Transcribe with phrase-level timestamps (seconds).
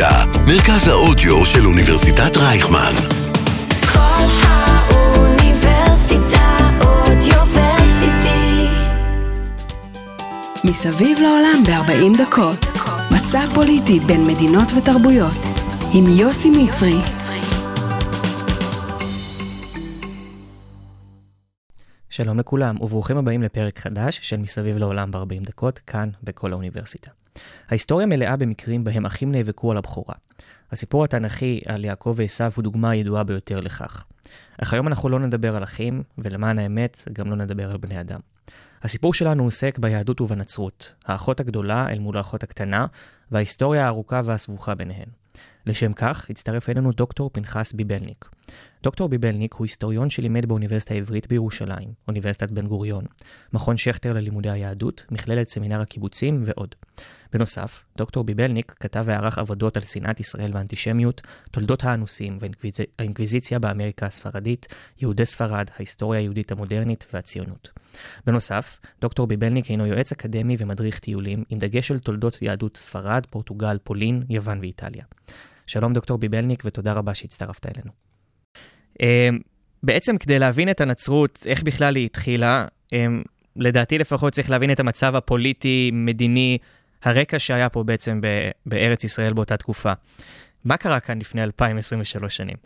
[0.00, 2.92] האוניברסיטה, מרכז האודיו של אוניברסיטת רייכמן.
[3.92, 5.58] כל האוניברסיטה
[6.80, 8.66] אודיוורסיטי.
[10.64, 12.64] מסביב לעולם ב-40 דקות.
[13.14, 15.36] מסע פוליטי בין מדינות ותרבויות.
[15.94, 17.00] עם יוסי מצרי.
[22.10, 27.19] שלום לכולם, וברוכים הבאים לפרק חדש של מסביב לעולם ב-40 דקות, כאן בכל האוניברסיטה.
[27.68, 30.14] ההיסטוריה מלאה במקרים בהם אחים נאבקו על הבכורה.
[30.72, 34.04] הסיפור התנ"כי על יעקב ועשיו הוא דוגמה ידועה ביותר לכך.
[34.58, 38.20] אך היום אנחנו לא נדבר על אחים, ולמען האמת, גם לא נדבר על בני אדם.
[38.82, 42.86] הסיפור שלנו עוסק ביהדות ובנצרות, האחות הגדולה אל מול האחות הקטנה,
[43.30, 45.08] וההיסטוריה הארוכה והסבוכה ביניהן.
[45.66, 48.28] לשם כך, הצטרף אלינו דוקטור פנחס ביבלניק.
[48.82, 53.04] דוקטור ביבלניק הוא היסטוריון שלימד באוניברסיטה העברית בירושלים, אוניברסיטת בן גוריון,
[53.52, 56.74] מכון שכטר ללימודי היהדות, מכללת סמינר הקיבוצים ועוד.
[57.32, 64.66] בנוסף, דוקטור ביבלניק כתב וערך עבודות על שנאת ישראל ואנטישמיות, תולדות האנוסים והאינקוויזיציה באמריקה הספרדית,
[65.00, 67.70] יהודי ספרד, ההיסטוריה היהודית המודרנית והציונות.
[68.26, 73.78] בנוסף, דוקטור ביבלניק הינו יועץ אקדמי ומדריך טיולים, עם דגש על תולדות יהדות ספרד, פורטוגל,
[73.84, 75.04] פולין, יוון ואיטליה.
[75.66, 78.09] שלום דוקטור ביבלניק ותודה רבה שהצטרפת אלינו.
[79.00, 79.38] אמ,
[79.82, 83.22] בעצם כדי להבין את הנצרות, איך בכלל היא התחילה, אמ,
[83.56, 86.58] לדעתי לפחות צריך להבין את המצב הפוליטי, מדיני,
[87.02, 88.20] הרקע שהיה פה בעצם
[88.66, 89.92] בארץ ישראל באותה תקופה.
[90.64, 92.56] מה קרה כאן לפני 2023 שנים?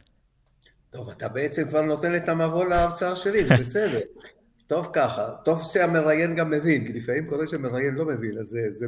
[0.91, 4.01] טוב, אתה בעצם כבר נותן את המבוא להרצאה שלי, זה בסדר.
[4.67, 8.87] טוב ככה, טוב שהמראיין גם מבין, כי לפעמים קורה שהמראיין לא מבין, אז זה, זה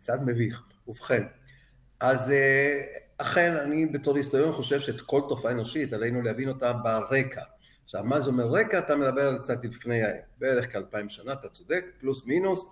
[0.00, 0.62] קצת מביך.
[0.88, 1.22] ובכן,
[2.00, 2.80] אז אה,
[3.22, 7.42] אכן, אני בתור היסטוריון חושב שאת כל תופעה אנושית עלינו להבין אותה ברקע.
[7.84, 8.78] עכשיו, מה זה אומר רקע?
[8.78, 10.00] אתה מדבר על קצת לפני
[10.38, 12.66] בערך כאלפיים שנה, אתה צודק, פלוס מינוס,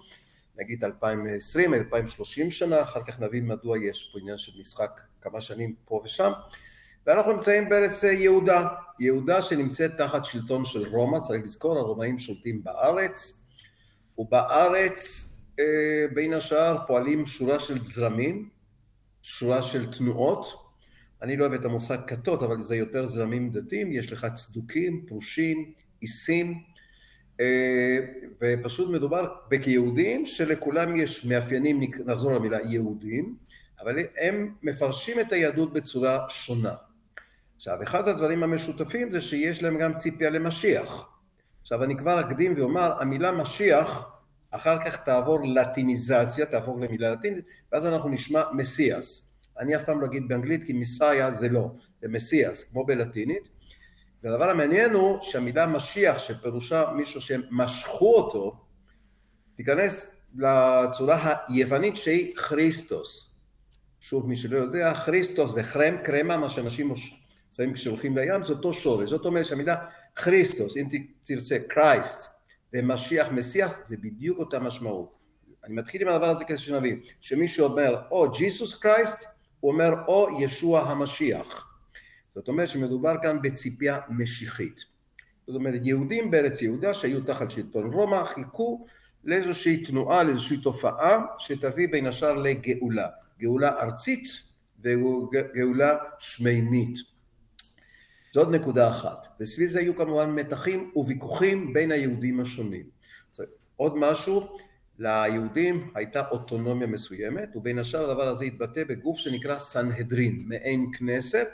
[0.58, 5.74] נגיד 2020, 2030 שנה, אחר כך נבין מדוע יש פה עניין של משחק כמה שנים
[5.84, 6.32] פה ושם.
[7.06, 8.68] ואנחנו נמצאים בארץ יהודה,
[8.98, 13.40] יהודה שנמצאת תחת שלטון של רומא, צריך לזכור, הרומאים שולטים בארץ,
[14.18, 15.26] ובארץ
[15.58, 15.64] אה,
[16.14, 18.59] בין השאר פועלים שורה של זרמים,
[19.22, 20.70] שורה של תנועות.
[21.22, 25.72] אני לא אוהב את המושג כתות, אבל זה יותר זרמים דתיים, יש לך צדוקים, פרושים,
[26.00, 26.62] עיסים,
[27.40, 27.98] אה,
[28.40, 33.36] ופשוט מדובר בכיהודים שלכולם יש מאפיינים, נחזור למילה יהודים,
[33.80, 36.74] אבל הם מפרשים את היהדות בצורה שונה.
[37.56, 41.10] עכשיו, אחד הדברים המשותפים זה שיש להם גם ציפייה למשיח.
[41.62, 44.19] עכשיו, אני כבר אקדים ואומר, המילה משיח
[44.50, 49.30] אחר כך תעבור לטיניזציה, תעבור למילה לטינית, ואז אנחנו נשמע מסיאס.
[49.58, 53.48] אני אף פעם לא אגיד באנגלית כי מסאיה זה לא, זה מסיאס, כמו בלטינית.
[54.22, 58.56] והדבר המעניין הוא שהמילה משיח, שפירושה מישהו שמשכו אותו,
[59.56, 63.30] תיכנס לצורה היוונית שהיא כריסטוס.
[64.00, 66.92] שוב, מי שלא יודע, כריסטוס וחרם, קרמה, מה שאנשים
[67.56, 69.08] שמים כשהולכים לים, זה אותו שורש.
[69.10, 69.76] זאת אומרת שהמילה
[70.14, 70.88] כריסטוס, אם
[71.22, 72.28] תרצה, קרייסט,
[72.74, 75.14] ומשיח מסיח, זה בדיוק אותה משמעות.
[75.64, 79.24] אני מתחיל עם הדבר הזה כדי שנבין, שמישהו אומר או ג'יסוס קרייסט,
[79.60, 81.66] הוא אומר או ישוע המשיח.
[82.34, 84.84] זאת אומרת שמדובר כאן בציפייה משיחית.
[85.46, 88.86] זאת אומרת, יהודים בארץ יהודה שהיו תחת שלטון רומא חיכו
[89.24, 93.08] לאיזושהי תנועה, לאיזושהי תופעה שתביא בין השאר לגאולה.
[93.40, 94.28] גאולה ארצית
[94.82, 96.98] וגאולה שמימית.
[98.32, 99.28] זאת נקודה אחת.
[99.40, 102.86] וסביב זה היו כמובן מתחים וויכוחים בין היהודים השונים.
[103.76, 104.58] עוד משהו,
[104.98, 111.48] ליהודים הייתה אוטונומיה מסוימת, ובין השאר הדבר הזה התבטא בגוף שנקרא סנהדרין, מעין כנסת,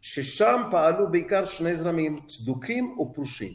[0.00, 3.52] ששם פעלו בעיקר שני זרמים, צדוקים ופרושים.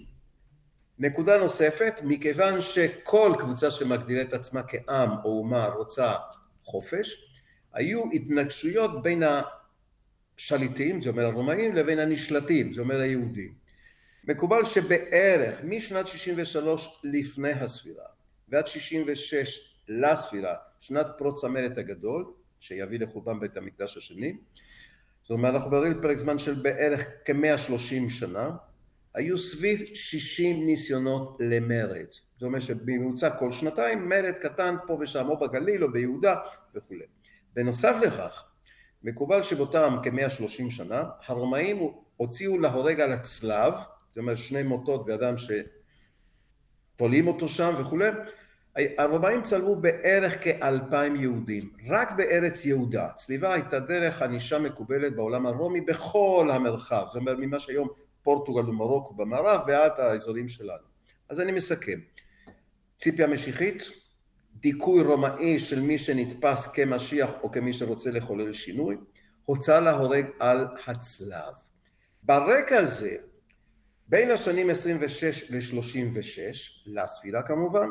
[1.00, 6.14] נקודה נוספת, מכיוון שכל קבוצה שמגדירה את עצמה כעם או אומה רוצה
[6.64, 7.26] חופש,
[7.74, 9.24] היו התנגשויות בין
[10.40, 13.54] השליטים, זה אומר הרומאים, לבין הנשלטים, זה אומר היהודים.
[14.28, 18.06] מקובל שבערך משנת 63 לפני הספירה
[18.50, 22.26] ועד 66 לספירה, שנת פרוץ המלט הגדול,
[22.60, 24.38] שיביא לחורבן בית המקדש השני,
[25.22, 28.50] זאת אומרת אנחנו מדברים פרק זמן של בערך כ-130 שנה,
[29.14, 32.08] היו סביב 60 ניסיונות למרד.
[32.36, 36.36] זאת אומרת שבממוצע כל שנתיים מרד קטן פה ושם, או בגליל או ביהודה
[36.76, 37.06] וכולי.
[37.54, 38.49] בנוסף לכך,
[39.04, 43.74] מקובל שבאותם כ-130 שנה, הרומאים הוציאו להורג על הצלב,
[44.08, 45.36] זאת אומרת שני מוטות ואדם
[46.98, 48.10] שתולים אותו שם וכולי,
[48.98, 53.10] הרומאים צלבו בערך כאלפיים יהודים, רק בארץ יהודה.
[53.16, 57.88] צליבה הייתה דרך ענישה מקובלת בעולם הרומי בכל המרחב, זאת אומרת ממה שהיום
[58.24, 60.90] פורטוגל ומרוקו במערב ועד האזורים שלנו.
[61.30, 62.00] אז אני מסכם.
[62.98, 63.84] ציפיה משיחית,
[64.60, 68.98] דיכוי רומאי של מי שנתפס כמשיח או כמי שרוצה לחולל שינוי,
[69.46, 71.54] הוצא להורג על הצלב.
[72.24, 73.16] ברקע הזה,
[74.08, 76.40] בין השנים 26 ל-36,
[76.86, 77.90] לספירה כמובן,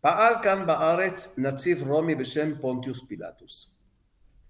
[0.00, 3.70] פעל כאן בארץ נציב רומי בשם פונטיוס פילטוס.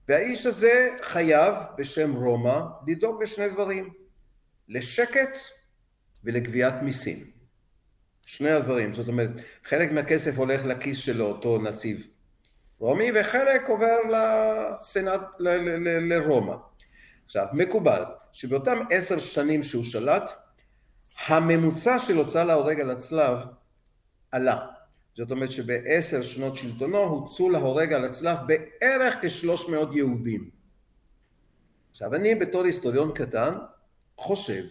[0.09, 3.93] והאיש הזה חייב בשם רומא לדאוג לשני דברים,
[4.69, 5.37] לשקט
[6.25, 7.32] ולגביית מיסים.
[8.27, 9.31] שני הדברים, זאת אומרת,
[9.65, 12.07] חלק מהכסף הולך לכיס של אותו נציב
[12.79, 15.21] רומי וחלק עובר לסנאט,
[16.09, 16.55] לרומא.
[17.25, 20.33] עכשיו, מקובל שבאותם עשר שנים שהוא שלט,
[21.27, 23.39] הממוצע של הוצאה להורג על הצלב
[24.33, 24.67] עלה.
[25.15, 30.51] זאת אומרת שבעשר שנות שלטונו הוצאו להורג על הצלב בערך כשלוש מאות יהודים.
[31.91, 33.53] עכשיו אני בתור היסטוריון קטן
[34.17, 34.63] חושב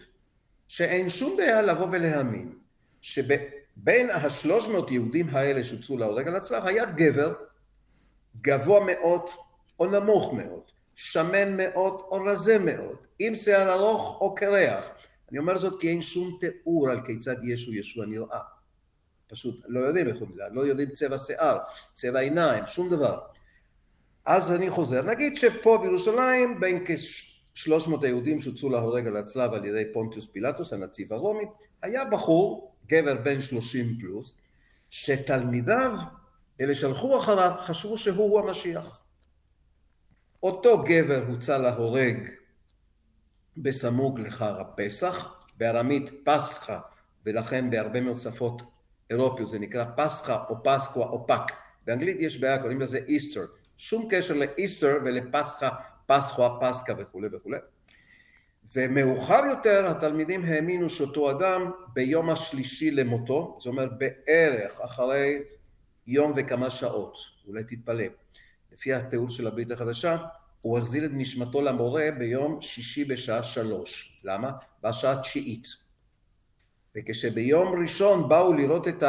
[0.68, 2.52] שאין שום בעיה לבוא ולהאמין
[3.02, 7.34] שבין השלוש מאות יהודים האלה שהוצאו להורג על הצלב היה גבר
[8.40, 9.22] גבוה מאוד
[9.80, 10.62] או נמוך מאוד,
[10.94, 14.84] שמן מאוד או רזה מאוד, עם שיער ארוך או קרח.
[15.30, 18.40] אני אומר זאת כי אין שום תיאור על כיצד ישו ישוע נראה.
[19.26, 21.58] פשוט לא יודעים איך הוא נראה, לא יודעים צבע שיער,
[21.92, 23.18] צבע עיניים, שום דבר.
[24.24, 29.92] אז אני חוזר, נגיד שפה בירושלים בין כ-300 היהודים שהוצאו להורג על הצלב על ידי
[29.92, 31.44] פונטיוס פילטוס, הנציב הרומי,
[31.82, 34.34] היה בחור, גבר בן 30 פלוס,
[34.90, 35.92] שתלמידיו,
[36.60, 38.98] אלה שהלכו אחריו, חשבו שהוא המשיח.
[40.42, 42.16] אותו גבר הוצא להורג
[43.56, 46.78] בסמוך לחג הפסח, בארמית פסחא,
[47.26, 48.62] ולכן בהרבה מאוד שפות
[49.10, 51.52] אירופיות זה נקרא פסחא או Pasqua או Pâques.
[51.86, 53.46] באנגלית יש בעיה, קוראים לזה איסטר.
[53.76, 55.68] שום קשר לאיסטר ולפסחא,
[56.06, 57.58] פסחווה, פסקה וכולי וכולי.
[58.74, 65.38] ומאוחר יותר התלמידים האמינו שאותו אדם ביום השלישי למותו, זאת אומרת בערך אחרי
[66.06, 67.16] יום וכמה שעות,
[67.48, 68.04] אולי תתפלא,
[68.72, 70.16] לפי התיאור של הברית החדשה,
[70.60, 74.20] הוא החזיר את נשמתו למורה ביום שישי בשעה שלוש.
[74.24, 74.52] למה?
[74.82, 75.66] בשעה תשיעית.
[76.96, 79.02] וכשביום ראשון באו לראות את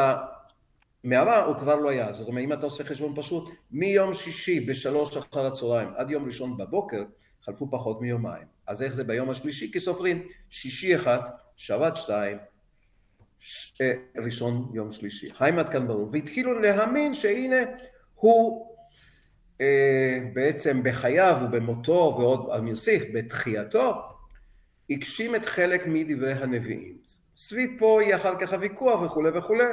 [1.04, 2.12] המערה, הוא כבר לא היה.
[2.12, 6.56] זאת אומרת, אם אתה עושה חשבון פשוט, מיום שישי בשלוש אחר הצהריים עד יום ראשון
[6.56, 7.04] בבוקר,
[7.44, 8.53] חלפו פחות מיומיים.
[8.66, 9.72] אז איך זה ביום השלישי?
[9.72, 11.20] כי סופרים שישי אחד,
[11.56, 12.38] שבת שתיים,
[13.38, 13.72] ש...
[14.24, 15.28] ראשון יום שלישי.
[15.40, 16.10] עד כאן ברור?
[16.12, 17.56] והתחילו להאמין שהנה
[18.14, 18.74] הוא
[19.60, 23.94] אה, בעצם בחייו ובמותו, ועוד אני אוסיף, בתחייתו,
[24.90, 26.96] הגשים את חלק מדברי הנביאים.
[27.36, 29.64] סביב פה יהיה אחר כך הוויכוח וכולי וכולי,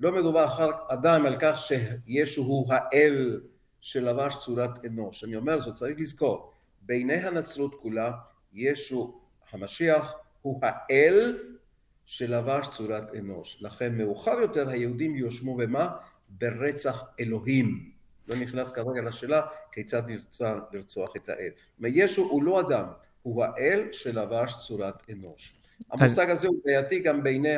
[0.00, 3.40] לא מדובר אחר אדם על כך שישו הוא האל
[3.80, 5.24] שלבש צורת אנוש.
[5.24, 6.52] אני אומר זאת, צריך לזכור,
[6.82, 8.12] בעיני הנצרות כולה,
[8.56, 9.20] ישו
[9.52, 11.38] המשיח הוא האל
[12.04, 13.58] שלבש צורת אנוש.
[13.60, 15.96] לכן מאוחר יותר היהודים יואשמו במה?
[16.28, 17.90] ברצח אלוהים.
[18.28, 19.42] לא נכנס כרגע לשאלה
[19.72, 21.50] כיצד נרצה לרצוח את האל.
[21.80, 22.84] ישו הוא לא אדם,
[23.22, 25.56] הוא האל שלבש צורת אנוש.
[25.92, 27.56] המושג הזה הוא בעייתי גם בעיני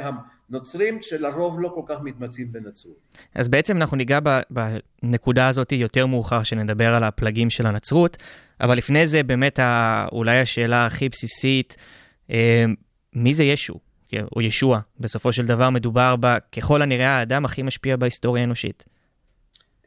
[0.50, 2.96] הנוצרים, שלרוב לא כל כך מתמצאים בנצרות.
[3.34, 4.18] אז בעצם אנחנו ניגע
[4.50, 8.16] בנקודה הזאת יותר מאוחר, שנדבר על הפלגים של הנצרות,
[8.60, 9.60] אבל לפני זה באמת
[10.12, 11.76] אולי השאלה הכי בסיסית,
[12.30, 12.64] אה,
[13.12, 13.74] מי זה ישו?
[14.36, 14.80] או ישוע?
[15.00, 18.84] בסופו של דבר מדובר בה, ככל הנראה, האדם הכי משפיע בהיסטוריה האנושית.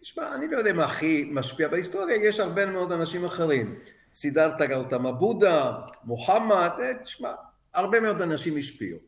[0.02, 3.76] תשמע, אני לא יודע מה הכי משפיע בהיסטוריה, יש הרבה מאוד אנשים אחרים.
[4.14, 5.72] סידרתא גאותמה בודה,
[6.04, 7.30] מוחמד, אה, תשמע,
[7.74, 9.00] הרבה מאוד אנשים השפיעו.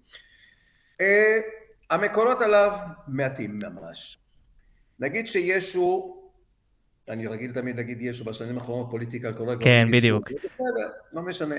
[1.02, 1.38] אה,
[1.90, 2.78] המקורות עליו
[3.08, 4.18] מעטים ממש.
[5.00, 6.18] נגיד שישו,
[7.10, 10.30] אני רגיל תמיד להגיד ישו, בשנים האחרונות פוליטיקה קוראת כן, בדיוק.
[11.14, 11.56] לא משנה.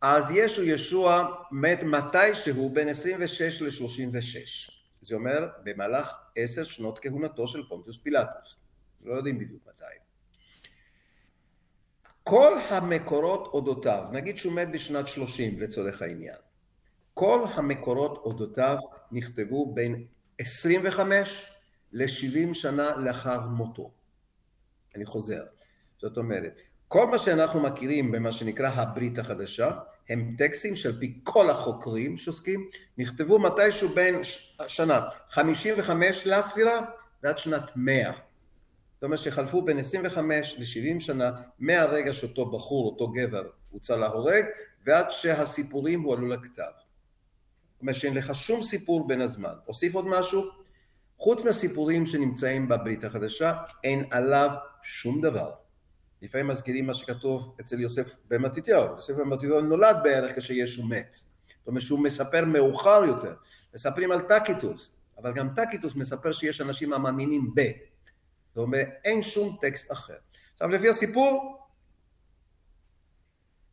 [0.00, 4.72] אז ישו ישוע מת מתישהו בין 26 ל-36.
[5.02, 8.56] זה אומר במהלך עשר שנות כהונתו של פונטיוס פילטוס.
[9.04, 10.01] לא יודעים בדיוק מתי.
[12.22, 16.36] כל המקורות אודותיו, נגיד שהוא מת בשנת 30 לצורך העניין,
[17.14, 18.76] כל המקורות אודותיו
[19.12, 20.04] נכתבו בין
[20.38, 21.46] 25
[21.92, 23.90] ל-70 שנה לאחר מותו.
[24.96, 25.42] אני חוזר.
[25.98, 26.56] זאת אומרת,
[26.88, 29.70] כל מה שאנחנו מכירים במה שנקרא הברית החדשה,
[30.08, 34.20] הם טקסטים שעל פי כל החוקרים שעוסקים, נכתבו מתישהו בין
[34.66, 35.00] שנה
[35.30, 36.80] 55 לספירה
[37.22, 38.12] ועד שנת 100.
[39.02, 44.44] זאת אומרת שחלפו בין 25 ל-70 שנה מהרגע שאותו בחור, אותו גבר, הוצא להורג,
[44.86, 46.62] ועד שהסיפורים הועלו לכתב.
[47.72, 49.54] זאת אומרת שאין לך שום סיפור בין הזמן.
[49.68, 50.42] אוסיף עוד משהו?
[51.18, 53.54] חוץ מהסיפורים שנמצאים בברית החדשה,
[53.84, 54.50] אין עליו
[54.82, 55.50] שום דבר.
[56.22, 58.84] לפעמים מזכירים מה שכתוב אצל יוסף בן מתתיהו.
[58.84, 61.16] יוסף בן מתתיהו נולד בערך כשישו מת.
[61.58, 63.34] זאת אומרת שהוא מספר מאוחר יותר.
[63.74, 67.60] מספרים על טקיטוס, אבל גם טקיטוס מספר שיש אנשים המאמינים ב.
[68.56, 70.16] אומרת, אין שום טקסט אחר.
[70.52, 71.58] עכשיו, לפי הסיפור,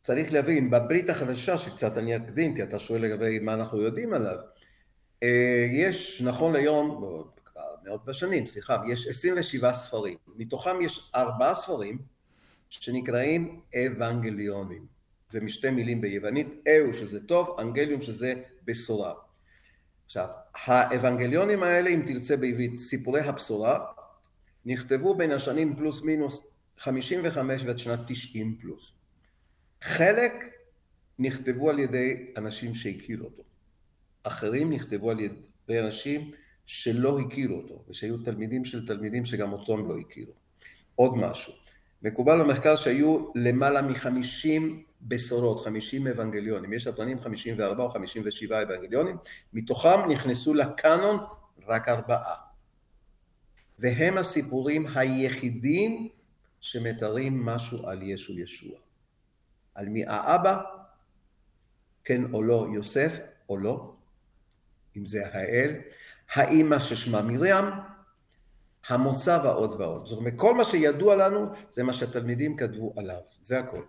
[0.02, 4.36] צריך להבין, בברית החדשה, שקצת אני אקדים, כי אתה שואל לגבי מה אנחנו יודעים עליו,
[5.22, 10.16] אה, יש נכון ליום, לא, כבר מאות בשנים, סליחה, יש 27 ספרים.
[10.36, 11.98] מתוכם יש ארבעה ספרים
[12.70, 14.86] שנקראים אבנגליונים.
[15.28, 18.34] זה משתי מילים ביוונית, אהו שזה טוב, אנגליום שזה
[18.64, 19.14] בשורה.
[20.04, 23.84] עכשיו, האבנגליונים האלה, אם תרצה בעברית, סיפורי הבשורה,
[24.66, 26.46] נכתבו בין השנים פלוס מינוס
[26.78, 28.92] 55 ועד שנת 90 פלוס.
[29.82, 30.32] חלק
[31.18, 33.42] נכתבו על ידי אנשים שהכירו אותו.
[34.22, 36.30] אחרים נכתבו על ידי אנשים
[36.66, 40.32] שלא הכירו אותו, ושהיו תלמידים של תלמידים שגם אותו הם לא הכירו.
[40.94, 41.52] עוד משהו,
[42.02, 48.62] מקובל במחקר שהיו למעלה מחמישים בשורות, חמישים אבנגליונים, יש הטוענים חמישים וארבע או חמישים ושבעה
[48.62, 49.16] אבנגליונים,
[49.52, 51.18] מתוכם נכנסו לקאנון
[51.66, 52.49] רק ארבעה.
[53.80, 56.08] והם הסיפורים היחידים
[56.60, 58.78] שמתארים משהו על ישו ישוע.
[59.74, 60.58] על מי האבא,
[62.04, 63.18] כן או לא יוסף
[63.48, 63.94] או לא,
[64.96, 65.74] אם זה האל,
[66.34, 67.64] האימא ששמה מרים,
[68.88, 70.06] המוצא ועוד ועוד.
[70.06, 73.82] זאת אומרת, כל מה שידוע לנו זה מה שהתלמידים כתבו עליו, זה הכל.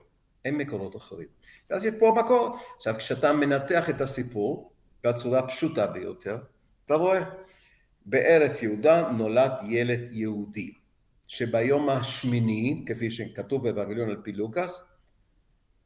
[0.46, 1.28] אין מקורות אחרים.
[1.70, 2.58] ואז יש פה מקור.
[2.78, 4.72] עכשיו, כשאתה מנתח את הסיפור
[5.04, 6.38] בצורה פשוטה ביותר,
[6.86, 7.24] אתה רואה,
[8.06, 10.74] בארץ יהודה נולד ילד יהודי,
[11.28, 14.84] שביום השמיני, כפי שכתוב באברגליון על פי לוקאס,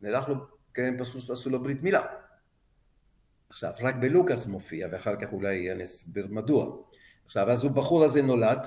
[0.02, 0.36] נלך לו,
[0.74, 2.02] כן, פשוט עשו לו ברית מילה.
[3.50, 6.76] עכשיו, רק בלוקאס מופיע, ואחר כך אולי אני אסביר מדוע.
[7.26, 8.60] עכשיו, אז הבחור הזה נולד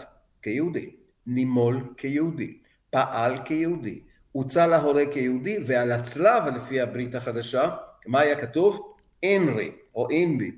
[0.43, 2.59] כיהודי, נימול כיהודי,
[2.91, 4.01] פעל כיהודי,
[4.33, 7.77] הוצא להורה כיהודי, ועל הצלב, לפי הברית החדשה,
[8.07, 8.95] מה היה כתוב?
[9.23, 10.53] אינרי, או אינבי,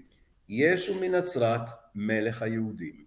[0.48, 3.04] ישו מנצרת, מלך היהודים.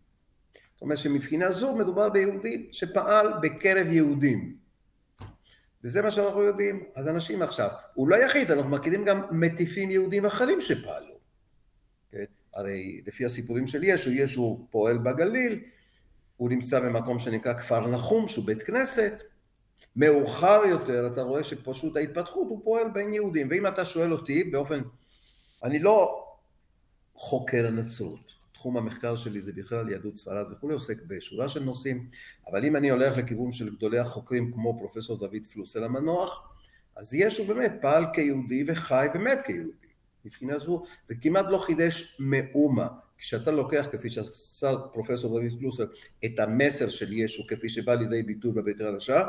[0.73, 4.55] זאת אומרת שמבחינה זו מדובר ביהודי שפעל בקרב יהודים.
[5.83, 6.83] וזה מה שאנחנו יודעים.
[6.95, 11.13] אז אנשים עכשיו, הוא לא היחיד, אנחנו מכירים גם מטיפים יהודים אחרים שפעלו.
[12.11, 12.23] כן?
[12.53, 15.63] הרי לפי הסיפורים של ישו, ישו פועל בגליל,
[16.37, 19.21] הוא נמצא במקום שנקרא כפר נחום, שהוא בית כנסת.
[19.95, 23.47] מאוחר יותר אתה רואה שפשוט ההתפתחות הוא פועל בין יהודים.
[23.49, 24.81] ואם אתה שואל אותי באופן,
[25.63, 26.25] אני לא
[27.15, 28.32] חוקר נצרות.
[28.63, 32.07] תחום המחקר שלי זה בכלל יהדות ספרד וכולי, עוסק בשורה של נושאים,
[32.47, 36.53] אבל אם אני הולך לכיוון של גדולי החוקרים כמו פרופסור דוד פלוסל המנוח,
[36.95, 39.87] אז ישו באמת פעל כיהודי וחי באמת כיהודי.
[40.25, 42.87] מבחינה זו, וכמעט לא חידש מאומה.
[43.17, 45.85] כשאתה לוקח, כפי שעשה פרופסור דוד פלוסל,
[46.25, 49.23] את המסר של ישו כפי שבא לידי ביטוי בבית החדשה,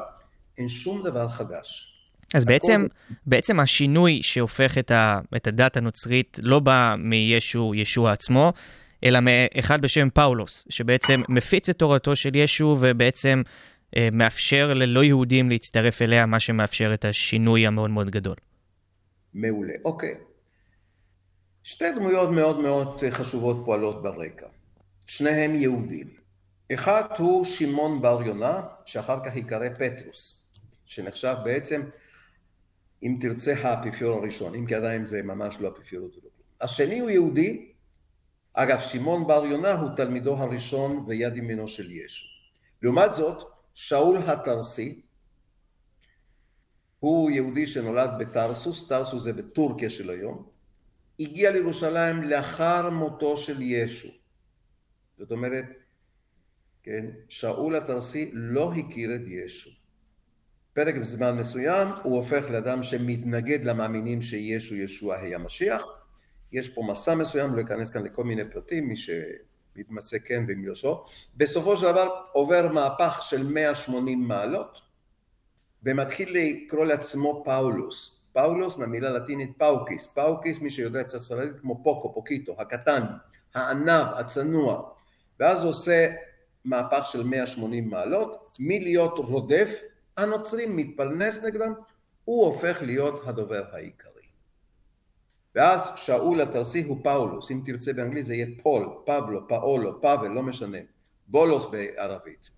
[0.59, 1.95] אין שום דבר חדש.
[2.35, 2.87] אז בעצם,
[3.27, 8.53] בעצם השינוי שהופך את, ה, את הדת הנוצרית לא בא מישו, ישוע עצמו,
[9.05, 13.43] אלא מאחד בשם פאולוס, שבעצם מפיץ את תורתו של ישו ובעצם
[13.97, 18.37] אה, מאפשר ללא יהודים להצטרף אליה, מה שמאפשר את השינוי המאוד מאוד גדול.
[19.35, 20.15] מעולה, אוקיי.
[21.63, 24.47] שתי דמויות מאוד מאוד חשובות פועלות ברקע.
[25.07, 26.07] שניהם יהודים.
[26.75, 30.41] אחד הוא שמעון בר יונה, שאחר כך ייקרא פטרוס,
[30.85, 31.83] שנחשב בעצם,
[33.03, 36.09] אם תרצה, האפיפיור הראשון, אם כי עדיין זה ממש לא האפיפיור.
[36.61, 37.73] השני הוא יהודי,
[38.55, 42.27] אגב, שמעון בר יונה הוא תלמידו הראשון ויד ימינו של ישו.
[42.83, 45.03] לעומת זאת, שאול התרסי,
[46.99, 50.47] הוא יהודי שנולד בתרסוס, תרסוס זה בטורקיה של היום,
[51.21, 54.09] הגיע לירושלים לאחר מותו של ישו.
[55.19, 55.65] זאת אומרת,
[56.83, 59.71] כן, שאול התרסי לא הכיר את ישו.
[60.73, 65.83] פרק זמן מסוים הוא הופך לאדם שמתנגד למאמינים שישו ישוע היה משיח,
[66.55, 71.05] יש פה מסע מסוים, לא אכנס כאן לכל מיני פרטים, מי שמתמצא כן ואם לא
[71.37, 74.81] בסופו של דבר עובר מהפך של 180 מעלות,
[75.83, 78.21] ומתחיל לקרוא לעצמו פאולוס.
[78.33, 83.03] פאולוס מהמילה לטינית paucis, paucis מי שיודע קצת ספרדית כמו poco, poquito, הקטן,
[83.55, 84.91] העניו, הצנוע,
[85.41, 86.15] ואז עושה
[86.65, 89.83] מהפך של 180 מעלות, מלהיות רודף?
[90.17, 91.73] הנוצרים, מתפלמס נגדם,
[92.25, 94.14] הוא הופך להיות הדובר העיקרי.
[95.55, 100.43] ואז שאול התרסי הוא פאולוס, אם תרצה באנגלית זה יהיה פול, פבלו, פאולו, פאבל, לא
[100.43, 100.79] משנה,
[101.27, 102.51] בולוס בערבית.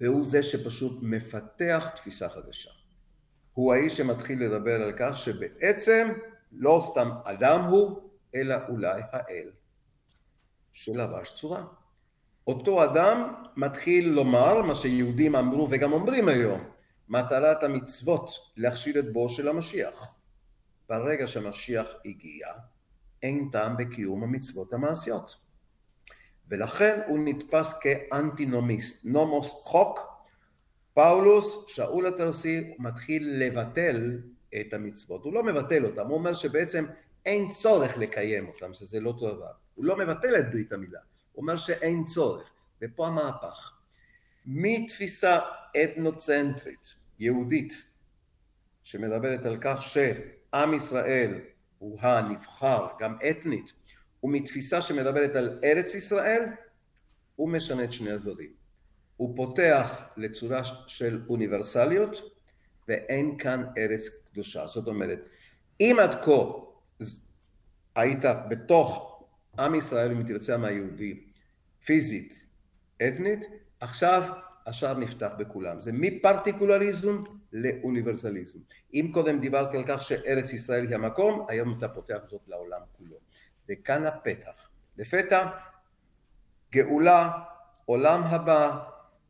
[0.00, 2.70] והוא זה שפשוט מפתח תפיסה חדשה.
[3.52, 6.08] הוא האיש שמתחיל לדבר על כך שבעצם
[6.52, 9.50] לא סתם אדם הוא, אלא אולי האל
[10.72, 11.64] שלבש צורה.
[12.46, 16.64] אותו אדם מתחיל לומר מה שיהודים אמרו וגם אומרים היום,
[17.08, 20.14] מטרת המצוות להכשיל את בואו של המשיח.
[20.88, 22.46] ברגע שמשיח הגיע,
[23.22, 25.36] אין טעם בקיום המצוות המעשיות.
[26.48, 30.14] ולכן הוא נתפס כאנטינומיסט, נומוס חוק.
[30.94, 34.20] פאולוס, שאול התרסי, מתחיל לבטל
[34.60, 35.24] את המצוות.
[35.24, 36.86] הוא לא מבטל אותם, הוא אומר שבעצם
[37.26, 39.52] אין צורך לקיים אותם, שזה לא דבר.
[39.74, 41.00] הוא לא מבטל את ברית המילה,
[41.32, 42.50] הוא אומר שאין צורך.
[42.82, 43.72] ופה המהפך.
[44.46, 45.38] מתפיסה
[45.84, 47.72] אתנוצנטרית, יהודית,
[48.82, 49.82] שמדברת על כך
[50.54, 51.40] שעם ישראל
[51.78, 53.72] הוא הנבחר, גם אתנית,
[54.22, 56.42] ומתפיסה שמדברת על ארץ ישראל,
[57.36, 58.50] הוא משנה את שני הדברים.
[59.16, 62.38] הוא פותח לצורה של אוניברסליות,
[62.88, 64.66] ואין כאן ארץ קדושה.
[64.66, 65.18] זאת אומרת,
[65.80, 66.40] אם עד כה
[67.94, 69.20] היית בתוך
[69.58, 71.20] עם ישראל, אם תרצה מהיהודי,
[71.84, 72.44] פיזית,
[73.08, 73.40] אתנית,
[73.80, 74.22] עכשיו
[74.66, 75.80] השער נפתח בכולם.
[75.80, 77.22] זה מפרטיקולריזם
[77.54, 78.58] לאוניברסליזם.
[78.94, 83.16] אם קודם דיברתי על כך שארץ ישראל היא המקום, היום אתה פותח זאת לעולם כולו.
[83.68, 84.70] וכאן הפתח.
[84.98, 85.46] לפתע,
[86.72, 87.30] גאולה,
[87.84, 88.78] עולם הבא,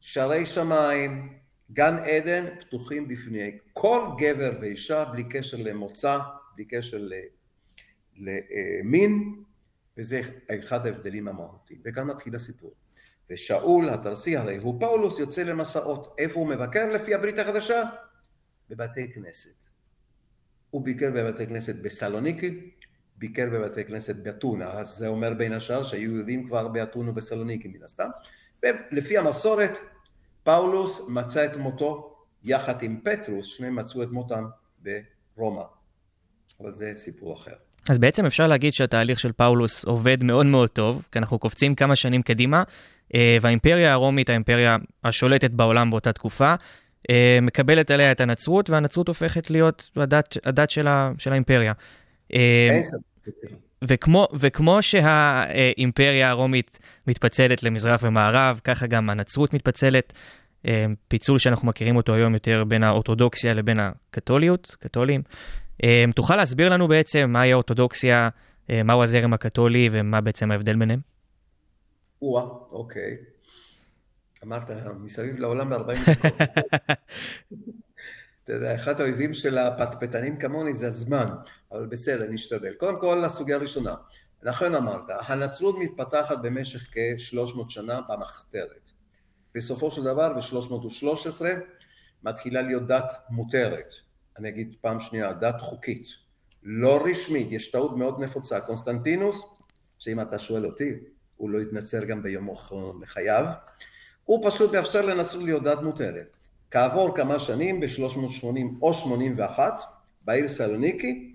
[0.00, 1.38] שערי שמיים,
[1.72, 6.18] גן עדן פתוחים בפני כל גבר ואישה בלי קשר למוצא,
[6.54, 7.08] בלי קשר
[8.16, 9.34] למין,
[9.98, 10.20] וזה
[10.60, 11.80] אחד ההבדלים המהותיים.
[11.84, 12.74] וכאן מתחיל הסיפור.
[13.30, 16.14] ושאול התרסי הרי הוא פאולוס יוצא למסעות.
[16.18, 17.82] איפה הוא מבקר לפי הברית החדשה?
[18.74, 19.54] בבתי כנסת.
[20.70, 22.70] הוא ביקר בבתי כנסת בסלוניקי,
[23.16, 27.82] ביקר בבתי כנסת באתונה, אז זה אומר בין השאר שהיו יהודים כבר באתונה ובסלוניקי מן
[27.84, 28.08] הסתם,
[28.62, 29.78] ולפי המסורת
[30.42, 34.44] פאולוס מצא את מותו יחד עם פטרוס, שניהם מצאו את מותם
[35.36, 35.62] ברומא.
[36.60, 37.54] אבל זה סיפור אחר.
[37.88, 41.96] אז בעצם אפשר להגיד שהתהליך של פאולוס עובד מאוד מאוד טוב, כי אנחנו קופצים כמה
[41.96, 42.62] שנים קדימה,
[43.14, 46.54] אה, והאימפריה הרומית, האימפריה השולטת בעולם באותה תקופה,
[47.42, 51.72] מקבלת עליה את הנצרות, והנצרות הופכת להיות הדת, הדת של, ה, של האימפריה.
[52.34, 52.80] אה,
[53.84, 60.12] וכמו, וכמו שהאימפריה הרומית מתפצלת למזרח ומערב, ככה גם הנצרות מתפצלת.
[61.08, 65.22] פיצול שאנחנו מכירים אותו היום יותר בין האורתודוקסיה לבין הקתוליות, קתולים.
[66.14, 68.28] תוכל להסביר לנו בעצם מהי האורתודוקסיה,
[68.68, 71.00] מהו הזרם הקתולי ומה בעצם ההבדל ביניהם?
[72.22, 73.16] או-אה, אוקיי.
[74.44, 76.32] אמרת, מסביב לעולם ב-40 דקות.
[78.44, 81.26] אתה יודע, אחד האויבים של הפטפטנים כמוני זה הזמן,
[81.72, 82.74] אבל בסדר, נשתדל.
[82.74, 83.94] קודם כל, הסוגיה הראשונה.
[84.42, 88.90] נכון אמרת, הנצרות מתפתחת במשך כ-300 שנה במחתרת.
[89.54, 91.44] בסופו של דבר, ב-313,
[92.22, 93.94] מתחילה להיות דת מותרת.
[94.38, 96.06] אני אגיד פעם שנייה, דת חוקית.
[96.62, 98.60] לא רשמית, יש טעות מאוד נפוצה.
[98.60, 99.44] קונסטנטינוס,
[99.98, 100.92] שאם אתה שואל אותי,
[101.36, 102.48] הוא לא התנצר גם ביום
[103.02, 103.46] לחייו,
[104.24, 106.36] הוא פשוט מאפשר לנצרות להיות דת מותרת.
[106.70, 108.46] כעבור כמה שנים, ב-380
[108.82, 109.82] או 81,
[110.24, 111.34] בעיר סלוניקי,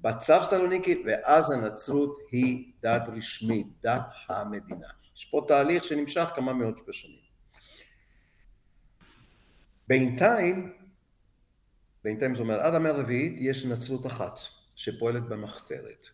[0.00, 4.86] בצו סלוניקי, ואז הנצרות היא דת רשמית, דת המדינה.
[5.16, 7.30] יש פה תהליך שנמשך כמה מאות שנים.
[9.88, 10.72] בינתיים,
[12.04, 14.38] בינתיים זאת אומרת, עד המאה הרביעית יש נצרות אחת
[14.76, 16.06] שפועלת במחתרת.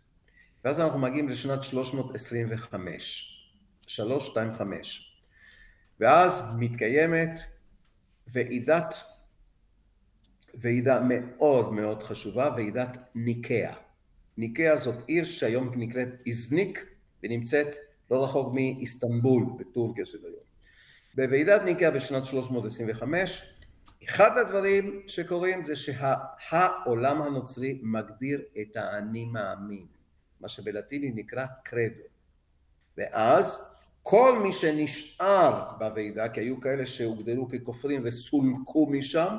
[0.64, 3.48] ואז אנחנו מגיעים לשנת 325,
[3.86, 5.05] 325,
[6.00, 7.40] ואז מתקיימת
[8.26, 8.94] ועידת,
[10.54, 13.74] ועידה מאוד מאוד חשובה, ועידת ניקאה.
[14.38, 16.86] ניקאה זאת עיר שהיום נקראת איזניק,
[17.22, 17.76] ונמצאת
[18.10, 20.46] לא רחוק מאיסטנבול בטורקיה של היום.
[21.14, 23.42] בוועידת ניקאה בשנת 325,
[24.04, 29.86] אחד הדברים שקורים זה שהעולם הנוצרי מגדיר את האני מאמין.
[30.40, 32.02] מה שבלטיני נקרא קרדו.
[32.96, 33.75] ואז
[34.08, 39.36] כל מי שנשאר בוועידה, כי היו כאלה שהוגדרו ככופרים וסולקו משם,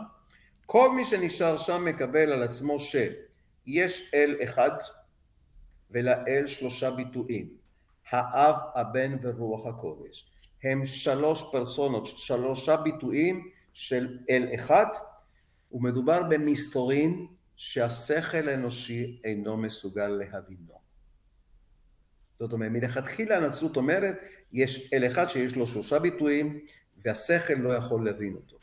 [0.65, 4.71] כל מי שנשאר שם מקבל על עצמו שיש אל אחד
[5.91, 7.49] ולאל שלושה ביטויים,
[8.09, 10.25] האב, הבן ורוח הקודש.
[10.63, 14.85] הם שלוש פרסונות, שלושה ביטויים של אל אחד,
[15.71, 20.86] ומדובר במסתורין שהשכל האנושי אינו מסוגל להבינו.
[22.39, 24.15] זאת אומרת, מלכתחילה הנצרות אומרת,
[24.53, 26.59] יש אל אחד שיש לו שלושה ביטויים,
[27.05, 28.57] והשכל לא יכול להבין אותו.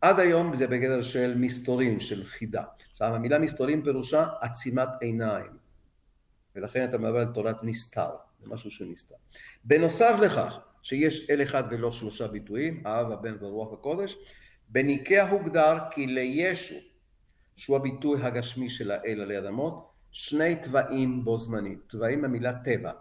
[0.00, 2.62] עד היום זה בגדר של מסתורין, של חידה.
[2.92, 5.52] עכשיו, המילה מסתורין פירושה עצימת עיניים,
[6.56, 9.14] ולכן אתה מדבר על תורת נסתר, זה משהו שנסתר.
[9.64, 14.16] בנוסף לכך, שיש אל אחד ולא שלושה ביטויים, האב, הבן ורוח הקודש,
[14.68, 16.74] בניקיה הוגדר כי לישו,
[17.56, 22.92] שהוא הביטוי הגשמי של האל עלי אדמות, שני טבעים בו זמנית, טבעים במילה טבע.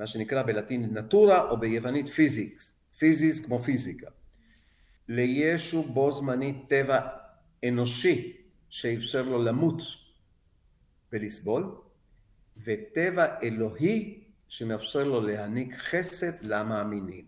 [0.00, 4.10] מה שנקרא בלטינית natura או ביוונית physics, φύσις כמו פיזיקה.
[5.08, 7.08] לישו בו זמנית טבע
[7.68, 8.36] אנושי
[8.70, 9.82] שאפשר לו למות
[11.12, 11.74] ולסבול,
[12.64, 17.24] וטבע אלוהי שמאפשר לו להעניק חסד למאמינים.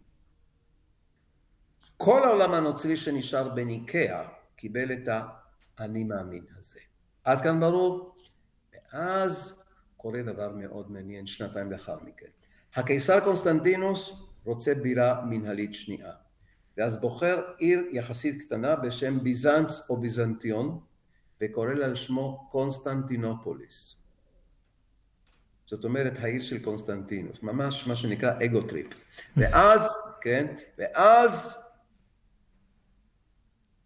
[1.96, 5.08] כל העולם הנוצרי שנשאר בניקאה קיבל את
[5.78, 6.80] אני מאמין הזה.
[7.24, 8.14] עד כאן ברור?
[8.72, 9.62] ואז
[9.96, 12.41] קורה דבר מאוד מעניין שנתיים לאחר מכן.
[12.74, 14.12] הקיסר קונסטנטינוס
[14.44, 16.12] רוצה בירה מנהלית שנייה,
[16.76, 20.80] ואז בוחר עיר יחסית קטנה בשם ביזנץ או ביזנטיון,
[21.40, 23.96] וקורא לה על שמו קונסטנטינופוליס.
[25.66, 28.86] זאת אומרת העיר של קונסטנטינוס, ממש מה שנקרא ego trip.
[29.36, 29.88] ואז,
[30.20, 31.56] כן, ואז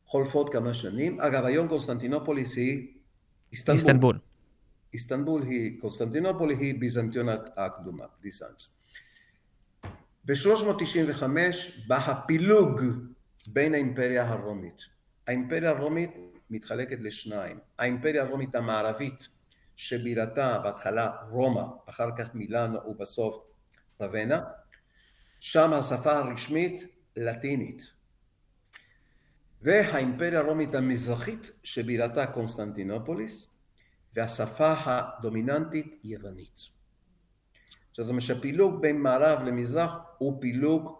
[0.07, 1.20] חולפות כמה שנים.
[1.20, 2.94] אגב, היום קונסטנטינופוליס היא
[3.53, 3.77] איסטנבול.
[3.77, 4.18] איסטנבול.
[4.92, 8.75] איסטנבול היא, קונסטנטינופול היא ביזנטיון הקדומה, ביזנץ.
[10.26, 11.22] ב-395
[11.86, 12.80] בא הפילוג
[13.46, 14.78] בין האימפריה הרומית.
[15.26, 16.10] האימפריה הרומית
[16.50, 17.58] מתחלקת לשניים.
[17.78, 19.28] האימפריה הרומית המערבית,
[19.76, 23.46] שבירתה בהתחלה רומא, אחר כך מילאנו ובסוף
[24.00, 24.44] רבנה,
[25.40, 26.84] שם השפה הרשמית
[27.16, 27.82] לטינית.
[29.62, 33.50] והאימפריה הרומית המזרחית, שבירתה קונסטנטינופוליס,
[34.14, 36.75] והשפה הדומיננטית יוונית.
[37.96, 40.98] זאת אומרת שהפילוג בין מערב למזרח הוא פילוג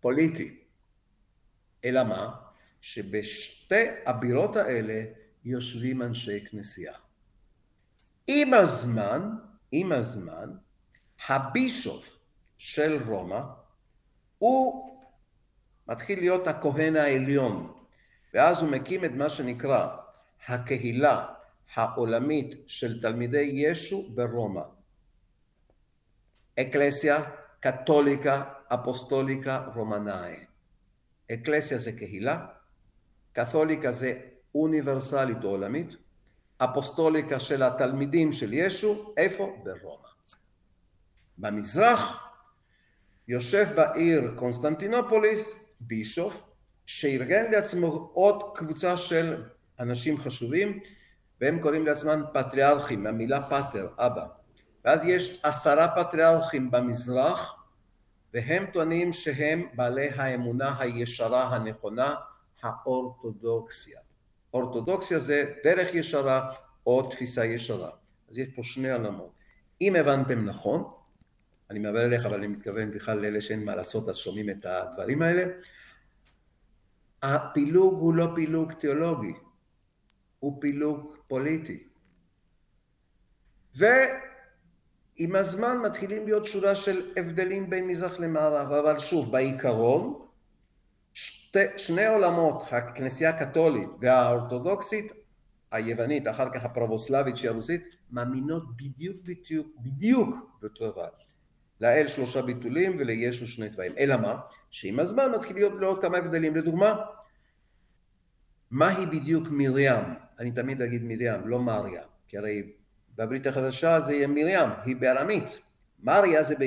[0.00, 0.58] פוליטי.
[1.84, 2.34] אלא מה?
[2.80, 5.04] שבשתי הבירות האלה
[5.44, 6.94] יושבים אנשי כנסייה.
[8.26, 9.30] עם הזמן,
[9.72, 10.50] עם הזמן,
[11.28, 12.16] הבישוף
[12.58, 13.40] של רומא
[14.38, 14.90] הוא
[15.88, 17.72] מתחיל להיות הכהן העליון,
[18.34, 19.96] ואז הוא מקים את מה שנקרא
[20.48, 21.26] הקהילה
[21.74, 24.81] העולמית של תלמידי ישו ברומא.
[26.60, 27.22] Ecclesia
[27.60, 30.36] Catholica Apostolica Romana.
[31.32, 32.46] Ecclesia זה קהילה,
[33.32, 34.20] Catholica זה
[34.54, 35.96] אוניברסלית או עולמית,
[36.58, 39.56] Apostolica של התלמידים של ישו, איפה?
[39.64, 40.08] ברומא.
[41.38, 42.32] במזרח
[43.28, 46.42] יושב בעיר קונסטנטינופוליס בישוף,
[46.86, 49.44] שארגן לעצמו עוד קבוצה של
[49.80, 50.80] אנשים חשובים,
[51.40, 54.41] והם קוראים לעצמם פטריארכים, מהמילה פטר, אבא.
[54.84, 57.64] ואז יש עשרה פטריארכים במזרח,
[58.34, 62.14] והם טוענים שהם בעלי האמונה הישרה הנכונה,
[62.62, 64.00] האורתודוקסיה.
[64.54, 66.52] אורתודוקסיה זה דרך ישרה
[66.86, 67.90] או תפיסה ישרה.
[68.30, 69.32] אז יש פה שני עולמות.
[69.80, 70.90] אם הבנתם נכון,
[71.70, 75.22] אני מעבר אליך, אבל אני מתכוון בכלל לאלה שאין מה לעשות, אז שומעים את הדברים
[75.22, 75.44] האלה,
[77.22, 79.32] הפילוג הוא לא פילוג תיאולוגי,
[80.38, 81.84] הוא פילוג פוליטי.
[85.22, 90.26] ועם הזמן מתחילים להיות שורה של הבדלים בין מזרח למערב, אבל שוב, בעיקרון,
[91.12, 95.12] שתי, שני עולמות, הכנסייה הקתולית והאורתודוקסית,
[95.70, 101.08] היוונית, אחר כך הפרבוסלבית שהיא הרוסית, מאמינות בדיוק בדיוק בדיוק באותו דבר.
[101.80, 103.92] לאל שלושה ביטולים ולישו שני תוואים.
[103.98, 104.40] אלא מה?
[104.70, 106.56] שעם הזמן מתחיל להיות לו כמה הבדלים.
[106.56, 106.94] לדוגמה,
[108.70, 110.04] מהי בדיוק מרים?
[110.38, 112.72] אני תמיד אגיד מרים, לא מריה, כי הרי
[113.16, 115.58] בברית החדשה זה יהיה מרים, היא בארמית.
[116.02, 116.64] מריה זה ב...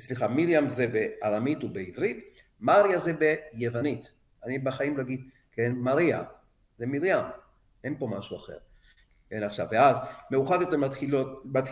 [0.00, 4.10] סליחה, מרים זה בארמית ובעברית, מריה זה ביוונית.
[4.44, 5.20] אני בחיים לא אגיד,
[5.52, 6.22] כן, מריה,
[6.78, 7.24] זה מרים,
[7.84, 8.58] אין פה משהו אחר.
[9.30, 9.96] כן, עכשיו, ואז
[10.30, 11.14] מאוחר יותר מתחיל,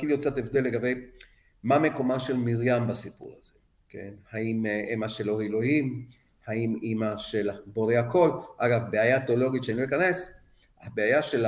[0.03, 0.94] להיות קצת הבדל לגבי
[1.62, 3.53] מה מקומה של מרים בסיפור הזה,
[3.88, 4.14] כן?
[4.31, 6.07] האם אימא שלו אלוהים,
[6.46, 10.31] האם אימא של בורא הכל, אגב בעיה תיאולוגית שאני לא אכנס,
[10.81, 11.46] הבעיה של